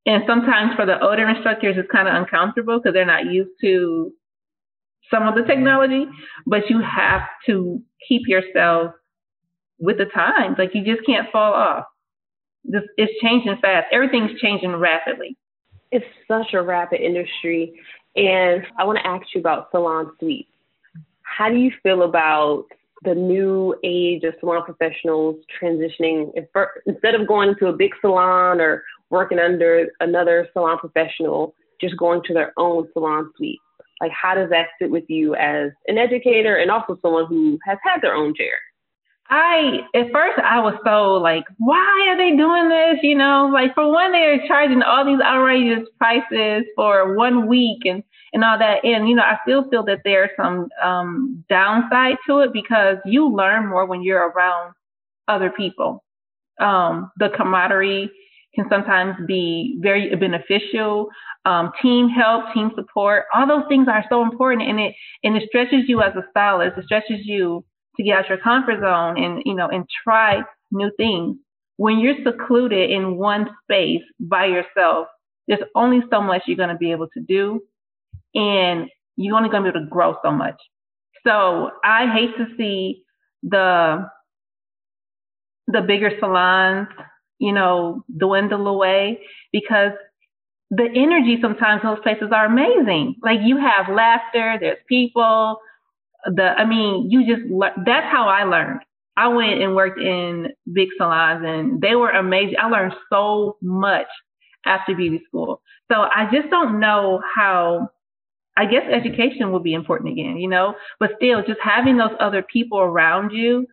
And 0.07 0.23
sometimes 0.27 0.75
for 0.77 0.87
the 0.87 1.01
older 1.01 1.29
instructors, 1.29 1.77
it's 1.77 1.91
kind 1.91 2.07
of 2.07 2.15
uncomfortable 2.15 2.79
because 2.79 2.95
they're 2.95 3.05
not 3.05 3.27
used 3.27 3.51
to 3.63 4.13
some 5.11 5.27
of 5.27 5.35
the 5.35 5.43
technology, 5.43 6.07
but 6.47 6.69
you 6.69 6.81
have 6.81 7.23
to 7.47 7.83
keep 8.09 8.23
yourself 8.27 8.93
with 9.79 9.99
the 9.99 10.05
times. 10.07 10.57
Like 10.59 10.71
you 10.75 10.85
just 10.85 11.05
can't 11.07 11.31
fall 11.33 11.53
off. 11.53 11.85
This 12.69 12.83
it's 12.97 13.13
changing 13.23 13.57
fast. 13.63 13.87
Everything's 13.93 14.39
changing 14.41 14.75
rapidly. 14.75 15.37
It's 15.93 16.05
such 16.27 16.53
a 16.53 16.63
rapid 16.63 17.01
industry. 17.01 17.79
And 18.17 18.65
I 18.79 18.85
want 18.85 18.99
to 18.99 19.07
ask 19.07 19.27
you 19.35 19.41
about 19.41 19.71
salon 19.71 20.13
suites. 20.19 20.51
How 21.23 21.49
do 21.49 21.57
you 21.57 21.71
feel 21.83 22.03
about 22.03 22.65
the 23.03 23.15
new 23.15 23.75
age 23.85 24.25
of 24.25 24.35
salon 24.41 24.65
professionals 24.65 25.37
transitioning 25.63 26.33
instead 26.87 27.15
of 27.15 27.29
going 27.29 27.55
to 27.59 27.67
a 27.67 27.73
big 27.73 27.93
salon 28.01 28.61
or 28.61 28.83
working 29.11 29.39
under 29.39 29.89
another 30.01 30.49
salon 30.53 30.79
professional, 30.79 31.55
just 31.81 31.97
going 31.99 32.23
to 32.25 32.35
their 32.35 32.53
own 32.57 32.89
salon 32.93 33.31
suite? 33.37 33.61
Like, 34.01 34.13
how 34.13 34.35
does 34.35 34.51
that 34.51 34.69
sit 34.81 34.91
with 34.91 35.05
you 35.09 35.35
as 35.37 35.71
an 35.87 35.99
educator 35.99 36.57
and 36.57 36.71
also 36.71 36.99
someone 37.01 37.27
who 37.27 37.59
has 37.65 37.79
had 37.83 38.01
their 38.03 38.15
own 38.15 38.35
chair? 38.35 38.59
I 39.29 39.81
at 39.95 40.13
first 40.13 40.39
I 40.39 40.61
was 40.61 40.75
so 40.85 41.15
like, 41.15 41.45
why 41.59 42.07
are 42.09 42.17
they 42.17 42.37
doing 42.37 42.69
this? 42.69 42.99
You 43.03 43.17
know, 43.17 43.51
like 43.53 43.75
for 43.75 43.91
one, 43.91 44.13
they're 44.13 44.47
charging 44.47 44.83
all 44.83 45.05
these 45.05 45.21
outrageous 45.21 45.89
prices 45.99 46.65
for 46.77 47.15
one 47.17 47.47
week 47.47 47.85
and 47.85 48.03
and 48.33 48.45
all 48.45 48.59
that. 48.59 48.85
And 48.85 49.09
you 49.09 49.17
know, 49.17 49.23
I 49.23 49.39
still 49.43 49.69
feel 49.69 49.85
that 49.85 50.03
there's 50.05 50.31
some 50.37 50.69
um, 50.83 51.45
downside 51.49 52.17
to 52.29 52.41
it 52.41 52.53
because 52.53 52.99
you 53.05 53.29
learn 53.29 53.69
more 53.69 53.87
when 53.87 54.03
you're 54.03 54.29
around 54.31 54.75
other 55.29 55.51
people. 55.51 56.05
Um, 56.61 57.11
the 57.19 57.31
camaraderie 57.37 58.11
can 58.55 58.67
sometimes 58.71 59.17
be 59.27 59.77
very 59.81 60.15
beneficial. 60.15 61.09
Um, 61.45 61.73
team 61.83 62.09
help, 62.09 62.53
team 62.55 62.73
support, 62.75 63.25
all 63.35 63.47
those 63.47 63.65
things 63.69 63.87
are 63.89 64.05
so 64.09 64.23
important, 64.23 64.69
and 64.69 64.81
it 64.81 64.95
and 65.25 65.37
it 65.37 65.45
stretches 65.49 65.89
you 65.89 66.03
as 66.03 66.15
a 66.17 66.25
stylist. 66.31 66.79
It 66.79 66.85
stretches 66.85 67.25
you 67.25 67.65
to 67.97 68.03
get 68.03 68.19
out 68.19 68.29
your 68.29 68.39
comfort 68.39 68.81
zone 68.81 69.23
and 69.23 69.43
you 69.45 69.55
know 69.55 69.69
and 69.69 69.87
try 70.05 70.43
new 70.71 70.91
things. 70.97 71.37
When 71.77 71.99
you're 71.99 72.17
secluded 72.25 72.91
in 72.91 73.17
one 73.17 73.49
space 73.65 74.03
by 74.19 74.47
yourself, 74.47 75.09
there's 75.47 75.61
only 75.75 76.01
so 76.11 76.23
much 76.23 76.43
you're 76.47 76.57
going 76.57 76.71
to 76.71 76.77
be 76.77 76.93
able 76.93 77.09
to 77.09 77.21
do, 77.21 77.61
and 78.35 78.89
you're 79.17 79.37
only 79.37 79.51
going 79.51 79.65
to 79.65 79.73
be 79.73 79.77
able 79.77 79.87
to 79.87 79.91
grow 79.91 80.17
so 80.25 80.31
much. 80.31 80.57
So 81.27 81.71
I 81.85 82.07
hate 82.13 82.37
to 82.39 82.47
see 82.57 83.03
the 83.43 84.09
the 85.69 85.83
bigger 85.83 86.13
salons, 86.21 86.89
you 87.39 87.53
know, 87.53 88.05
dwindle 88.17 88.69
away 88.69 89.21
because 89.53 89.93
the 90.71 90.89
energy 90.95 91.39
sometimes 91.41 91.83
those 91.83 91.99
places 92.03 92.29
are 92.33 92.47
amazing. 92.47 93.17
Like 93.23 93.41
you 93.43 93.57
have 93.59 93.89
laughter, 93.95 94.57
there's 94.61 94.79
people, 94.89 95.59
the 96.25 96.55
I 96.57 96.65
mean, 96.65 97.11
you 97.11 97.27
just 97.27 97.43
that's 97.85 98.07
how 98.11 98.29
I 98.29 98.45
learned. 98.45 98.81
I 99.17 99.29
went 99.29 99.63
and 99.63 99.75
worked 99.75 100.01
in 100.01 100.49
big 100.73 100.89
salons 100.99 101.43
and 101.47 101.81
they 101.81 101.95
were 101.95 102.11
amazing. 102.11 102.57
I 102.61 102.69
learned 102.69 102.93
so 103.11 103.57
much 103.63 104.09
after 104.67 104.95
beauty 104.95 105.23
school. 105.27 105.63
So 105.91 106.03
I 106.03 106.29
just 106.33 106.51
don't 106.51 106.81
know 106.81 107.23
how 107.35 107.89
I 108.57 108.67
guess 108.67 108.83
education 108.91 109.53
will 109.53 109.61
be 109.61 109.75
important 109.75 110.11
again, 110.11 110.39
you 110.39 110.49
know, 110.49 110.75
but 110.99 111.11
still 111.17 111.43
just 111.47 111.61
having 111.63 111.97
those 111.97 112.15
other 112.21 112.43
people 112.43 112.79
around 112.79 113.31
you 113.31 113.67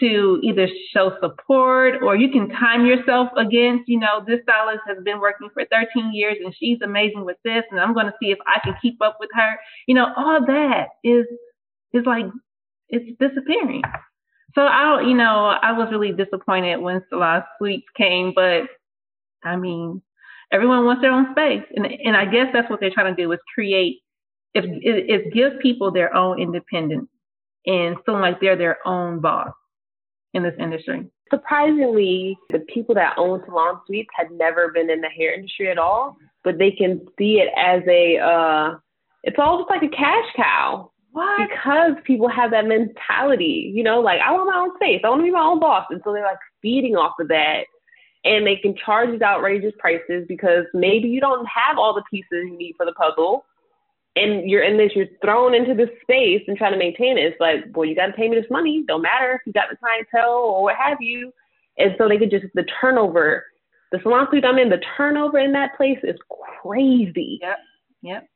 to 0.00 0.40
either 0.42 0.68
show 0.94 1.12
support 1.20 2.02
or 2.02 2.16
you 2.16 2.30
can 2.30 2.48
time 2.48 2.86
yourself 2.86 3.28
against, 3.36 3.88
you 3.88 3.98
know, 3.98 4.24
this 4.26 4.40
stylist 4.42 4.80
has 4.86 4.96
been 5.04 5.20
working 5.20 5.50
for 5.52 5.64
13 5.70 6.12
years 6.14 6.36
and 6.42 6.54
she's 6.58 6.78
amazing 6.82 7.24
with 7.24 7.36
this 7.44 7.62
and 7.70 7.78
I'm 7.78 7.92
going 7.92 8.06
to 8.06 8.14
see 8.20 8.30
if 8.30 8.38
I 8.46 8.58
can 8.64 8.74
keep 8.80 9.02
up 9.02 9.18
with 9.20 9.30
her. 9.34 9.56
You 9.86 9.94
know, 9.94 10.06
all 10.16 10.44
that 10.46 10.88
is 11.04 11.26
is 11.92 12.04
like 12.06 12.26
it's 12.88 13.18
disappearing. 13.18 13.82
So 14.54 14.62
I 14.62 15.00
you 15.02 15.14
know, 15.14 15.56
I 15.62 15.72
was 15.72 15.88
really 15.90 16.12
disappointed 16.12 16.76
when 16.78 17.02
Salon 17.08 17.42
Suites 17.58 17.86
came, 17.96 18.32
but 18.34 18.64
I 19.44 19.56
mean, 19.56 20.02
everyone 20.52 20.84
wants 20.84 21.02
their 21.02 21.12
own 21.12 21.32
space, 21.32 21.64
and 21.74 21.86
and 21.86 22.16
I 22.16 22.26
guess 22.26 22.48
that's 22.52 22.68
what 22.70 22.80
they're 22.80 22.90
trying 22.90 23.14
to 23.14 23.22
do 23.22 23.32
is 23.32 23.38
create, 23.54 24.00
if 24.54 24.64
is 24.64 25.32
give 25.32 25.58
people 25.60 25.90
their 25.90 26.14
own 26.14 26.40
independence 26.40 27.08
and 27.66 27.96
feeling 28.04 28.22
like 28.22 28.40
they're 28.40 28.56
their 28.56 28.86
own 28.86 29.20
boss 29.20 29.52
in 30.34 30.42
this 30.42 30.54
industry. 30.58 31.10
Surprisingly, 31.30 32.36
the 32.50 32.60
people 32.60 32.94
that 32.94 33.14
own 33.16 33.42
salon 33.46 33.80
suites 33.86 34.10
had 34.14 34.30
never 34.32 34.70
been 34.72 34.90
in 34.90 35.00
the 35.00 35.08
hair 35.08 35.34
industry 35.34 35.70
at 35.70 35.78
all, 35.78 36.16
but 36.44 36.58
they 36.58 36.70
can 36.70 37.00
see 37.18 37.40
it 37.40 37.48
as 37.56 37.82
a, 37.88 38.18
uh, 38.18 38.76
it's 39.22 39.36
all 39.38 39.58
just 39.58 39.70
like 39.70 39.82
a 39.82 39.96
cash 39.96 40.26
cow. 40.36 40.90
What? 41.12 41.48
Because 41.48 41.92
people 42.04 42.28
have 42.28 42.50
that 42.52 42.66
mentality, 42.66 43.70
you 43.74 43.82
know, 43.82 44.00
like 44.00 44.20
I 44.20 44.32
want 44.32 44.50
my 44.50 44.58
own 44.58 44.74
space, 44.76 45.02
I 45.04 45.08
want 45.08 45.20
to 45.20 45.24
be 45.24 45.30
my 45.30 45.40
own 45.40 45.60
boss, 45.60 45.86
and 45.90 46.00
so 46.04 46.12
they're 46.12 46.24
like 46.24 46.38
feeding 46.62 46.96
off 46.96 47.14
of 47.20 47.28
that, 47.28 47.64
and 48.24 48.46
they 48.46 48.56
can 48.56 48.74
charge 48.74 49.10
these 49.10 49.22
outrageous 49.22 49.74
prices 49.78 50.24
because 50.26 50.64
maybe 50.72 51.08
you 51.08 51.20
don't 51.20 51.46
have 51.46 51.78
all 51.78 51.94
the 51.94 52.02
pieces 52.10 52.26
you 52.32 52.56
need 52.56 52.74
for 52.76 52.86
the 52.86 52.92
puzzle, 52.92 53.44
and 54.16 54.48
you're 54.48 54.62
in 54.62 54.78
this, 54.78 54.92
you're 54.94 55.06
thrown 55.22 55.54
into 55.54 55.74
this 55.74 55.90
space 56.00 56.42
and 56.48 56.56
trying 56.56 56.72
to 56.72 56.78
maintain 56.78 57.18
it. 57.18 57.24
It's 57.24 57.40
like, 57.40 57.64
well, 57.74 57.86
you 57.86 57.94
got 57.94 58.06
to 58.06 58.12
pay 58.12 58.28
me 58.28 58.36
this 58.36 58.50
money. 58.50 58.84
Don't 58.88 59.02
matter 59.02 59.34
if 59.34 59.42
you 59.46 59.52
got 59.52 59.70
the 59.70 59.76
clientele 59.76 60.30
or 60.30 60.62
what 60.64 60.76
have 60.76 60.98
you, 61.00 61.30
and 61.76 61.94
so 61.98 62.08
they 62.08 62.18
could 62.18 62.30
just 62.30 62.46
the 62.54 62.64
turnover 62.80 63.44
the 63.92 64.00
salon 64.02 64.26
suite 64.30 64.44
I'm 64.44 64.58
in, 64.58 64.70
the 64.70 64.82
turnover 64.96 65.38
in 65.38 65.52
that 65.52 65.76
place 65.76 65.98
is 66.02 66.16
crazy. 66.62 67.38
Yep. 67.42 67.58
Yep. 68.00 68.28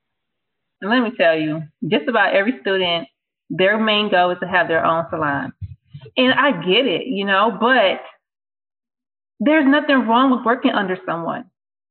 And 0.80 0.90
let 0.90 1.00
me 1.00 1.16
tell 1.16 1.38
you, 1.38 1.62
just 1.88 2.08
about 2.08 2.34
every 2.34 2.58
student, 2.60 3.08
their 3.50 3.78
main 3.78 4.10
goal 4.10 4.30
is 4.30 4.38
to 4.40 4.48
have 4.48 4.68
their 4.68 4.84
own 4.84 5.06
salon. 5.10 5.52
And 6.16 6.34
I 6.34 6.52
get 6.52 6.86
it, 6.86 7.06
you 7.06 7.24
know, 7.24 7.56
but 7.58 8.00
there's 9.40 9.66
nothing 9.66 10.06
wrong 10.06 10.30
with 10.30 10.44
working 10.44 10.72
under 10.72 10.96
someone. 11.06 11.44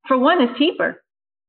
For 0.08 0.18
one, 0.18 0.42
it's 0.42 0.58
cheaper. 0.58 1.04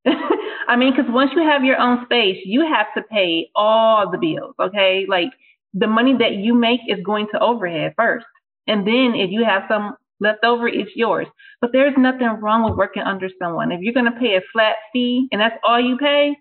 I 0.69 0.77
mean, 0.77 0.95
because 0.95 1.11
once 1.11 1.31
you 1.35 1.43
have 1.43 1.65
your 1.65 1.79
own 1.79 2.05
space, 2.05 2.39
you 2.45 2.67
have 2.67 2.87
to 2.97 3.03
pay 3.03 3.51
all 3.55 4.11
the 4.11 4.19
bills, 4.19 4.55
okay? 4.61 5.07
Like 5.09 5.31
the 5.75 5.87
money 5.87 6.15
that 6.19 6.35
you 6.35 6.55
make 6.55 6.81
is 6.89 6.99
going 7.05 7.29
to 7.33 7.41
overhead 7.41 7.95
first. 7.97 8.27
And 8.67 8.87
then 8.87 9.15
if 9.15 9.31
you 9.31 9.45
have 9.45 9.65
some 9.69 9.95
left 10.21 10.45
over, 10.45 10.67
it's 10.67 10.91
yours. 10.95 11.27
But 11.61 11.71
there's 11.73 11.95
nothing 11.97 12.27
wrong 12.41 12.65
with 12.65 12.79
working 12.79 13.03
under 13.03 13.29
someone. 13.41 13.73
If 13.73 13.81
you're 13.81 13.95
going 13.95 14.11
to 14.11 14.19
pay 14.19 14.37
a 14.37 14.41
flat 14.53 14.77
fee 14.93 15.29
and 15.33 15.41
that's 15.41 15.59
all 15.63 15.81
you 15.81 15.97
pay, 15.99 16.37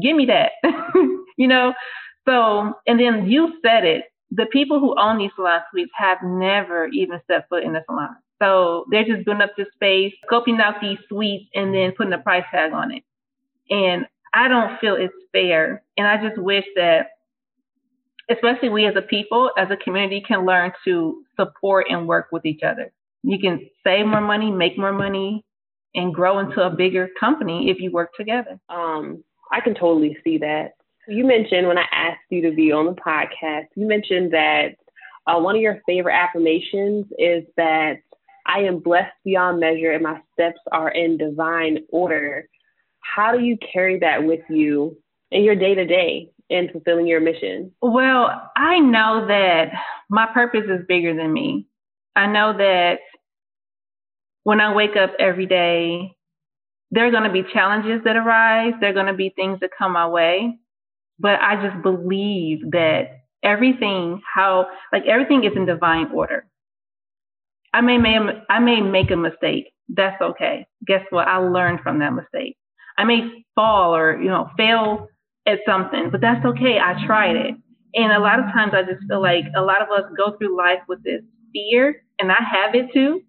give 0.00 0.16
me 0.16 0.26
that. 0.26 0.52
you 1.36 1.48
know? 1.48 1.74
So, 2.26 2.74
and 2.86 3.00
then 3.00 3.26
you 3.30 3.54
said 3.64 3.84
it. 3.84 4.04
The 4.30 4.46
people 4.46 4.78
who 4.80 4.94
own 4.98 5.18
these 5.18 5.30
salon 5.36 5.60
suites 5.70 5.92
have 5.96 6.18
never 6.22 6.88
even 6.88 7.20
stepped 7.24 7.48
foot 7.48 7.62
in 7.62 7.72
the 7.72 7.82
salon. 7.86 8.16
So 8.40 8.84
they're 8.90 9.04
just 9.04 9.24
building 9.24 9.42
up 9.42 9.56
this 9.56 9.66
space, 9.74 10.12
scoping 10.30 10.60
out 10.60 10.80
these 10.80 10.98
suites, 11.08 11.46
and 11.54 11.74
then 11.74 11.92
putting 11.96 12.12
a 12.12 12.18
price 12.18 12.44
tag 12.50 12.72
on 12.72 12.92
it. 12.92 13.02
And 13.70 14.06
I 14.34 14.48
don't 14.48 14.78
feel 14.80 14.94
it's 14.94 15.14
fair. 15.32 15.82
And 15.96 16.06
I 16.06 16.22
just 16.22 16.40
wish 16.40 16.64
that, 16.76 17.08
especially 18.30 18.68
we 18.68 18.86
as 18.86 18.94
a 18.96 19.02
people, 19.02 19.50
as 19.56 19.68
a 19.70 19.76
community, 19.76 20.22
can 20.26 20.44
learn 20.44 20.72
to 20.84 21.22
support 21.36 21.86
and 21.90 22.06
work 22.06 22.28
with 22.30 22.44
each 22.44 22.62
other. 22.62 22.92
You 23.22 23.38
can 23.38 23.68
save 23.82 24.06
more 24.06 24.20
money, 24.20 24.50
make 24.50 24.78
more 24.78 24.92
money, 24.92 25.44
and 25.94 26.14
grow 26.14 26.38
into 26.38 26.62
a 26.62 26.70
bigger 26.70 27.08
company 27.18 27.70
if 27.70 27.80
you 27.80 27.90
work 27.90 28.10
together. 28.14 28.60
Um, 28.68 29.24
I 29.52 29.60
can 29.60 29.74
totally 29.74 30.16
see 30.24 30.38
that. 30.38 30.72
You 31.06 31.24
mentioned 31.24 31.66
when 31.66 31.78
I 31.78 31.86
asked 31.90 32.20
you 32.30 32.42
to 32.42 32.54
be 32.54 32.70
on 32.70 32.86
the 32.86 32.92
podcast, 32.92 33.66
you 33.76 33.86
mentioned 33.86 34.32
that 34.32 34.74
uh, 35.26 35.38
one 35.40 35.56
of 35.56 35.62
your 35.62 35.80
favorite 35.86 36.14
affirmations 36.14 37.06
is 37.18 37.44
that 37.56 37.96
I 38.46 38.60
am 38.60 38.80
blessed 38.80 39.14
beyond 39.24 39.60
measure 39.60 39.92
and 39.92 40.02
my 40.02 40.20
steps 40.32 40.60
are 40.72 40.90
in 40.90 41.18
divine 41.18 41.78
order. 41.90 42.48
How 43.00 43.36
do 43.36 43.42
you 43.42 43.56
carry 43.72 43.98
that 44.00 44.24
with 44.24 44.40
you 44.48 44.96
in 45.30 45.42
your 45.44 45.54
day 45.54 45.74
to 45.74 45.84
day 45.86 46.30
in 46.48 46.70
fulfilling 46.70 47.06
your 47.06 47.20
mission? 47.20 47.72
Well, 47.82 48.50
I 48.56 48.78
know 48.78 49.26
that 49.28 49.72
my 50.08 50.26
purpose 50.32 50.64
is 50.68 50.86
bigger 50.86 51.14
than 51.14 51.32
me. 51.32 51.66
I 52.16 52.26
know 52.26 52.56
that 52.56 52.98
when 54.44 54.60
I 54.60 54.74
wake 54.74 54.96
up 54.96 55.12
every 55.18 55.46
day, 55.46 56.16
there 56.90 57.06
are 57.06 57.10
going 57.10 57.24
to 57.24 57.32
be 57.32 57.42
challenges 57.52 58.00
that 58.04 58.16
arise. 58.16 58.72
There 58.80 58.90
are 58.90 58.94
going 58.94 59.06
to 59.06 59.14
be 59.14 59.30
things 59.30 59.60
that 59.60 59.70
come 59.76 59.92
my 59.92 60.08
way. 60.08 60.58
But 61.18 61.40
I 61.40 61.62
just 61.68 61.82
believe 61.82 62.70
that 62.70 63.20
everything, 63.42 64.20
how, 64.34 64.68
like 64.92 65.04
everything 65.06 65.44
is 65.44 65.52
in 65.56 65.66
divine 65.66 66.10
order. 66.14 66.46
I 67.74 67.80
may, 67.80 67.98
may, 67.98 68.16
I 68.48 68.58
may 68.60 68.80
make 68.80 69.10
a 69.10 69.16
mistake. 69.16 69.72
That's 69.88 70.20
okay. 70.20 70.66
Guess 70.86 71.02
what? 71.10 71.28
I 71.28 71.38
learned 71.38 71.80
from 71.80 71.98
that 71.98 72.12
mistake. 72.12 72.56
I 72.96 73.04
may 73.04 73.44
fall 73.54 73.94
or, 73.94 74.20
you 74.20 74.28
know, 74.28 74.48
fail 74.56 75.08
at 75.46 75.58
something, 75.66 76.10
but 76.10 76.20
that's 76.20 76.44
okay. 76.44 76.78
I 76.78 77.04
tried 77.06 77.36
it. 77.36 77.54
And 77.94 78.12
a 78.12 78.18
lot 78.18 78.38
of 78.38 78.46
times 78.46 78.72
I 78.74 78.82
just 78.82 79.06
feel 79.08 79.20
like 79.20 79.44
a 79.56 79.62
lot 79.62 79.82
of 79.82 79.88
us 79.90 80.10
go 80.16 80.36
through 80.36 80.56
life 80.56 80.80
with 80.88 81.02
this 81.04 81.22
fear, 81.52 82.02
and 82.18 82.30
I 82.30 82.36
have 82.38 82.74
it 82.74 82.92
too, 82.92 83.22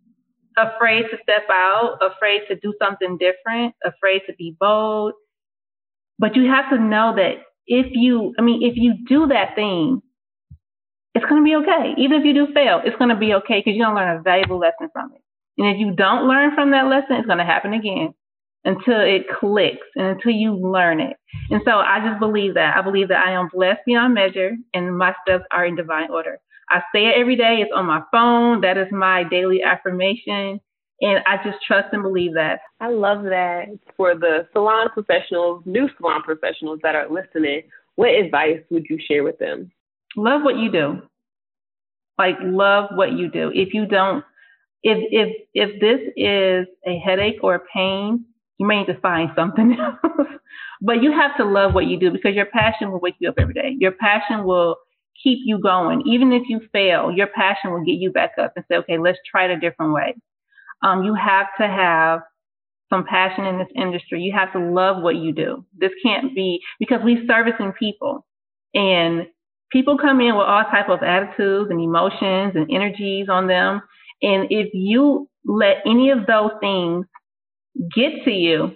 afraid 0.60 1.04
to 1.04 1.18
step 1.24 1.44
out, 1.50 2.00
afraid 2.02 2.42
to 2.50 2.56
do 2.56 2.74
something 2.82 3.18
different, 3.18 3.74
afraid 3.86 4.22
to 4.28 4.34
be 4.38 4.56
bold. 4.60 5.14
But 6.18 6.36
you 6.36 6.50
have 6.50 6.70
to 6.72 6.78
know 6.78 7.16
that 7.16 7.44
if 7.68 7.88
you, 7.92 8.34
I 8.38 8.42
mean, 8.42 8.64
if 8.64 8.76
you 8.76 8.96
do 9.08 9.28
that 9.28 9.56
thing, 9.56 10.02
it's 11.16 11.26
going 11.26 11.42
to 11.42 11.46
be 11.46 11.56
okay. 11.56 11.94
Even 11.98 12.20
if 12.20 12.26
you 12.26 12.34
do 12.34 12.54
fail, 12.54 12.82
it's 12.84 12.98
going 12.98 13.10
to 13.10 13.16
be 13.16 13.34
okay 13.36 13.60
because 13.60 13.76
you're 13.76 13.86
going 13.86 13.96
to 13.96 14.02
learn 14.02 14.18
a 14.18 14.22
valuable 14.22 14.60
lesson 14.60 14.90
from 14.94 15.12
it. 15.16 15.22
And 15.58 15.68
if 15.76 15.80
you 15.80 15.94
don't 15.94 16.28
learn 16.28 16.56
from 16.56 16.72
that 16.72 16.88
lesson, 16.88 17.18
it's 17.18 17.26
going 17.26 17.40
to 17.40 17.46
happen 17.46 17.74
again 17.74 18.14
until 18.66 19.00
it 19.00 19.24
clicks 19.40 19.88
and 19.96 20.08
until 20.08 20.32
you 20.32 20.56
learn 20.56 21.00
it. 21.00 21.18
And 21.50 21.62
so 21.66 21.72
I 21.72 22.00
just 22.06 22.20
believe 22.20 22.56
that. 22.56 22.78
I 22.78 22.82
believe 22.82 23.08
that 23.10 23.26
I 23.26 23.32
am 23.32 23.50
blessed 23.54 23.82
beyond 23.86 24.14
measure 24.14 24.52
and 24.74 24.98
my 24.98 25.14
steps 25.22 25.46
are 25.52 25.66
in 25.66 25.76
divine 25.76 26.12
order. 26.12 26.40
I 26.70 26.82
say 26.94 27.08
it 27.08 27.16
every 27.18 27.36
day. 27.36 27.58
It's 27.62 27.72
on 27.76 27.86
my 27.86 28.02
phone. 28.12 28.62
That 28.62 28.78
is 28.78 28.88
my 28.92 29.24
daily 29.24 29.62
affirmation. 29.64 30.60
And 31.02 31.24
I 31.26 31.38
just 31.44 31.58
trust 31.66 31.90
and 31.94 32.04
believe 32.04 32.34
that. 32.34 32.60
I 32.80 32.90
love 32.90 33.24
that. 33.24 33.68
For 33.96 34.16
the 34.16 34.48
salon 34.54 34.90
professionals, 34.94 35.64
new 35.66 35.90
salon 35.98 36.22
professionals 36.24 36.80
that 36.84 36.96
are 36.96 37.10
listening, 37.10 37.64
what 37.96 38.10
advice 38.10 38.60
would 38.70 38.86
you 38.90 39.00
share 39.08 39.24
with 39.24 39.40
them? 39.40 39.72
Love 40.16 40.44
what 40.44 40.58
you 40.58 40.72
do. 40.72 41.02
Like 42.18 42.36
love 42.42 42.90
what 42.94 43.14
you 43.14 43.32
do. 43.32 43.52
If 43.54 43.74
you 43.74 43.86
don't 43.86 44.24
if 44.84 44.98
if 45.12 45.48
if 45.54 45.80
this 45.82 46.00
is 46.16 46.68
a 46.86 47.00
headache 47.00 47.40
or 47.44 47.56
a 47.56 47.60
pain, 47.74 48.26
you 48.58 48.68
may 48.68 48.80
need 48.80 48.88
to 48.88 49.00
find 49.00 49.30
something 49.36 49.78
else. 49.80 50.28
but 50.82 51.02
you 51.02 51.12
have 51.12 51.36
to 51.38 51.46
love 51.46 51.74
what 51.74 51.86
you 51.86 52.00
do 52.00 52.12
because 52.12 52.36
your 52.36 52.46
passion 52.46 52.92
will 52.92 53.00
wake 53.00 53.16
you 53.20 53.30
up 53.30 53.36
every 53.38 53.54
day. 53.54 53.76
Your 53.80 53.92
passion 53.92 54.44
will 54.46 54.78
keep 55.24 55.40
you 55.44 55.60
going. 55.60 56.04
Even 56.06 56.32
if 56.32 56.44
you 56.48 56.62
fail, 56.72 57.12
your 57.12 57.28
passion 57.28 57.72
will 57.72 57.84
get 57.84 57.94
you 57.94 58.12
back 58.12 58.32
up 58.42 58.54
and 58.56 58.66
say, 58.70 58.78
okay, 58.78 58.98
let's 58.98 59.20
try 59.30 59.46
it 59.46 59.52
a 59.52 59.60
different 59.60 59.94
way. 59.94 60.16
Um, 60.84 61.04
you 61.04 61.14
have 61.14 61.48
to 61.60 61.68
have 61.68 62.22
some 62.90 63.06
passion 63.06 63.46
in 63.46 63.58
this 63.58 63.68
industry. 63.76 64.22
You 64.22 64.34
have 64.34 64.52
to 64.54 64.60
love 64.60 65.04
what 65.04 65.16
you 65.18 65.32
do. 65.32 65.66
This 65.78 65.92
can't 66.04 66.34
be 66.36 66.60
because 66.80 67.00
we're 67.04 67.26
servicing 67.28 67.74
people 67.78 68.26
and 68.74 69.28
people 69.72 69.98
come 69.98 70.22
in 70.22 70.36
with 70.36 70.46
all 70.46 70.64
type 70.66 70.90
of 70.90 71.04
attitudes 71.04 71.70
and 71.70 71.82
emotions 71.82 72.54
and 72.56 72.70
energies 72.72 73.28
on 73.30 73.48
them. 73.48 73.82
And 74.22 74.48
if 74.50 74.70
you 74.74 75.30
let 75.46 75.78
any 75.86 76.10
of 76.10 76.26
those 76.26 76.52
things 76.60 77.06
get 77.96 78.24
to 78.26 78.32
you, 78.32 78.76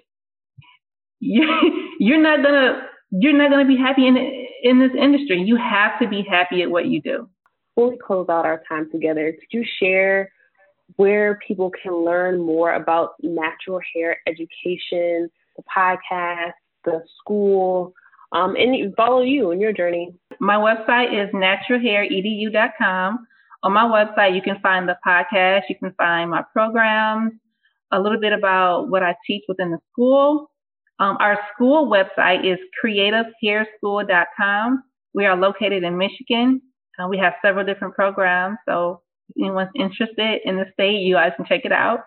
you 1.19 2.15
are 2.15 2.21
not 2.21 2.43
gonna 2.43 2.87
you're 3.11 3.33
not 3.37 3.49
gonna 3.49 3.65
be 3.67 3.77
happy 3.77 4.07
in 4.07 4.42
in 4.63 4.79
this 4.79 4.91
industry. 4.99 5.41
You 5.41 5.57
have 5.57 5.99
to 6.01 6.07
be 6.07 6.25
happy 6.27 6.63
at 6.63 6.71
what 6.71 6.87
you 6.87 7.01
do. 7.01 7.29
Before 7.75 7.91
we 7.91 7.97
close 7.97 8.27
out 8.29 8.45
our 8.45 8.63
time 8.67 8.89
together, 8.91 9.31
could 9.31 9.57
you 9.57 9.65
share 9.79 10.31
where 10.95 11.39
people 11.45 11.71
can 11.81 11.93
learn 11.93 12.39
more 12.39 12.73
about 12.73 13.11
natural 13.21 13.79
hair 13.93 14.17
education, 14.27 15.29
the 15.57 15.63
podcast, 15.75 16.53
the 16.85 17.03
school, 17.19 17.93
um, 18.31 18.55
and 18.55 18.95
follow 18.95 19.21
you 19.21 19.51
in 19.51 19.59
your 19.59 19.73
journey? 19.73 20.13
My 20.39 20.55
website 20.55 21.13
is 21.13 21.33
naturalhairedu.com. 21.33 23.27
On 23.63 23.71
my 23.71 23.83
website, 23.83 24.35
you 24.35 24.41
can 24.41 24.59
find 24.61 24.87
the 24.87 24.97
podcast, 25.05 25.61
you 25.69 25.75
can 25.79 25.93
find 25.97 26.29
my 26.29 26.43
programs, 26.53 27.33
a 27.91 27.99
little 27.99 28.19
bit 28.19 28.33
about 28.33 28.89
what 28.89 29.03
I 29.03 29.15
teach 29.25 29.43
within 29.47 29.71
the 29.71 29.79
school. 29.91 30.51
Um, 30.99 31.17
our 31.19 31.39
school 31.53 31.89
website 31.89 32.45
is 32.45 32.59
creativehairschool.com. 32.83 34.83
We 35.13 35.25
are 35.25 35.35
located 35.35 35.83
in 35.83 35.97
Michigan. 35.97 36.61
Uh, 36.99 37.07
we 37.07 37.17
have 37.17 37.33
several 37.43 37.65
different 37.65 37.95
programs, 37.95 38.57
so 38.67 39.01
if 39.29 39.43
anyone's 39.43 39.71
interested 39.75 40.41
in 40.45 40.57
the 40.57 40.65
state, 40.73 41.01
you 41.01 41.15
guys 41.15 41.31
can 41.35 41.45
check 41.45 41.61
it 41.65 41.71
out. 41.71 42.01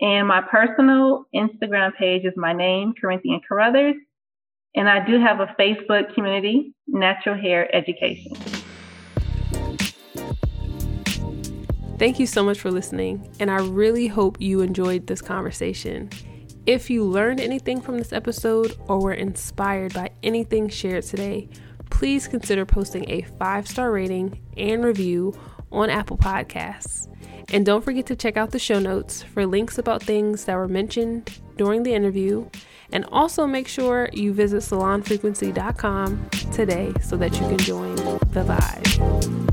And 0.00 0.28
my 0.28 0.40
personal 0.40 1.24
Instagram 1.34 1.94
page 1.98 2.24
is 2.24 2.32
my 2.36 2.52
name, 2.52 2.94
Corinthian 2.98 3.40
Carouthers. 3.50 3.94
And 4.76 4.88
I 4.88 5.04
do 5.04 5.20
have 5.20 5.40
a 5.40 5.46
Facebook 5.58 6.14
community, 6.14 6.72
Natural 6.86 7.34
Hair 7.34 7.74
Education. 7.74 8.32
Thank 11.98 12.18
you 12.18 12.26
so 12.26 12.42
much 12.42 12.58
for 12.58 12.70
listening, 12.70 13.28
and 13.40 13.50
I 13.50 13.58
really 13.58 14.06
hope 14.06 14.40
you 14.40 14.62
enjoyed 14.62 15.06
this 15.06 15.20
conversation. 15.20 16.08
If 16.70 16.88
you 16.88 17.02
learned 17.02 17.40
anything 17.40 17.80
from 17.80 17.98
this 17.98 18.12
episode 18.12 18.76
or 18.86 19.00
were 19.00 19.12
inspired 19.12 19.92
by 19.92 20.10
anything 20.22 20.68
shared 20.68 21.02
today, 21.02 21.48
please 21.90 22.28
consider 22.28 22.64
posting 22.64 23.10
a 23.10 23.22
five 23.40 23.66
star 23.66 23.90
rating 23.90 24.38
and 24.56 24.84
review 24.84 25.34
on 25.72 25.90
Apple 25.90 26.16
Podcasts. 26.16 27.08
And 27.52 27.66
don't 27.66 27.84
forget 27.84 28.06
to 28.06 28.14
check 28.14 28.36
out 28.36 28.52
the 28.52 28.60
show 28.60 28.78
notes 28.78 29.20
for 29.20 29.46
links 29.46 29.78
about 29.78 30.04
things 30.04 30.44
that 30.44 30.54
were 30.54 30.68
mentioned 30.68 31.40
during 31.56 31.82
the 31.82 31.92
interview. 31.92 32.48
And 32.92 33.04
also 33.06 33.48
make 33.48 33.66
sure 33.66 34.08
you 34.12 34.32
visit 34.32 34.62
salonfrequency.com 34.62 36.30
today 36.52 36.92
so 37.02 37.16
that 37.16 37.32
you 37.32 37.48
can 37.48 37.58
join 37.58 37.96
the 37.96 38.44
vibe. 38.46 39.49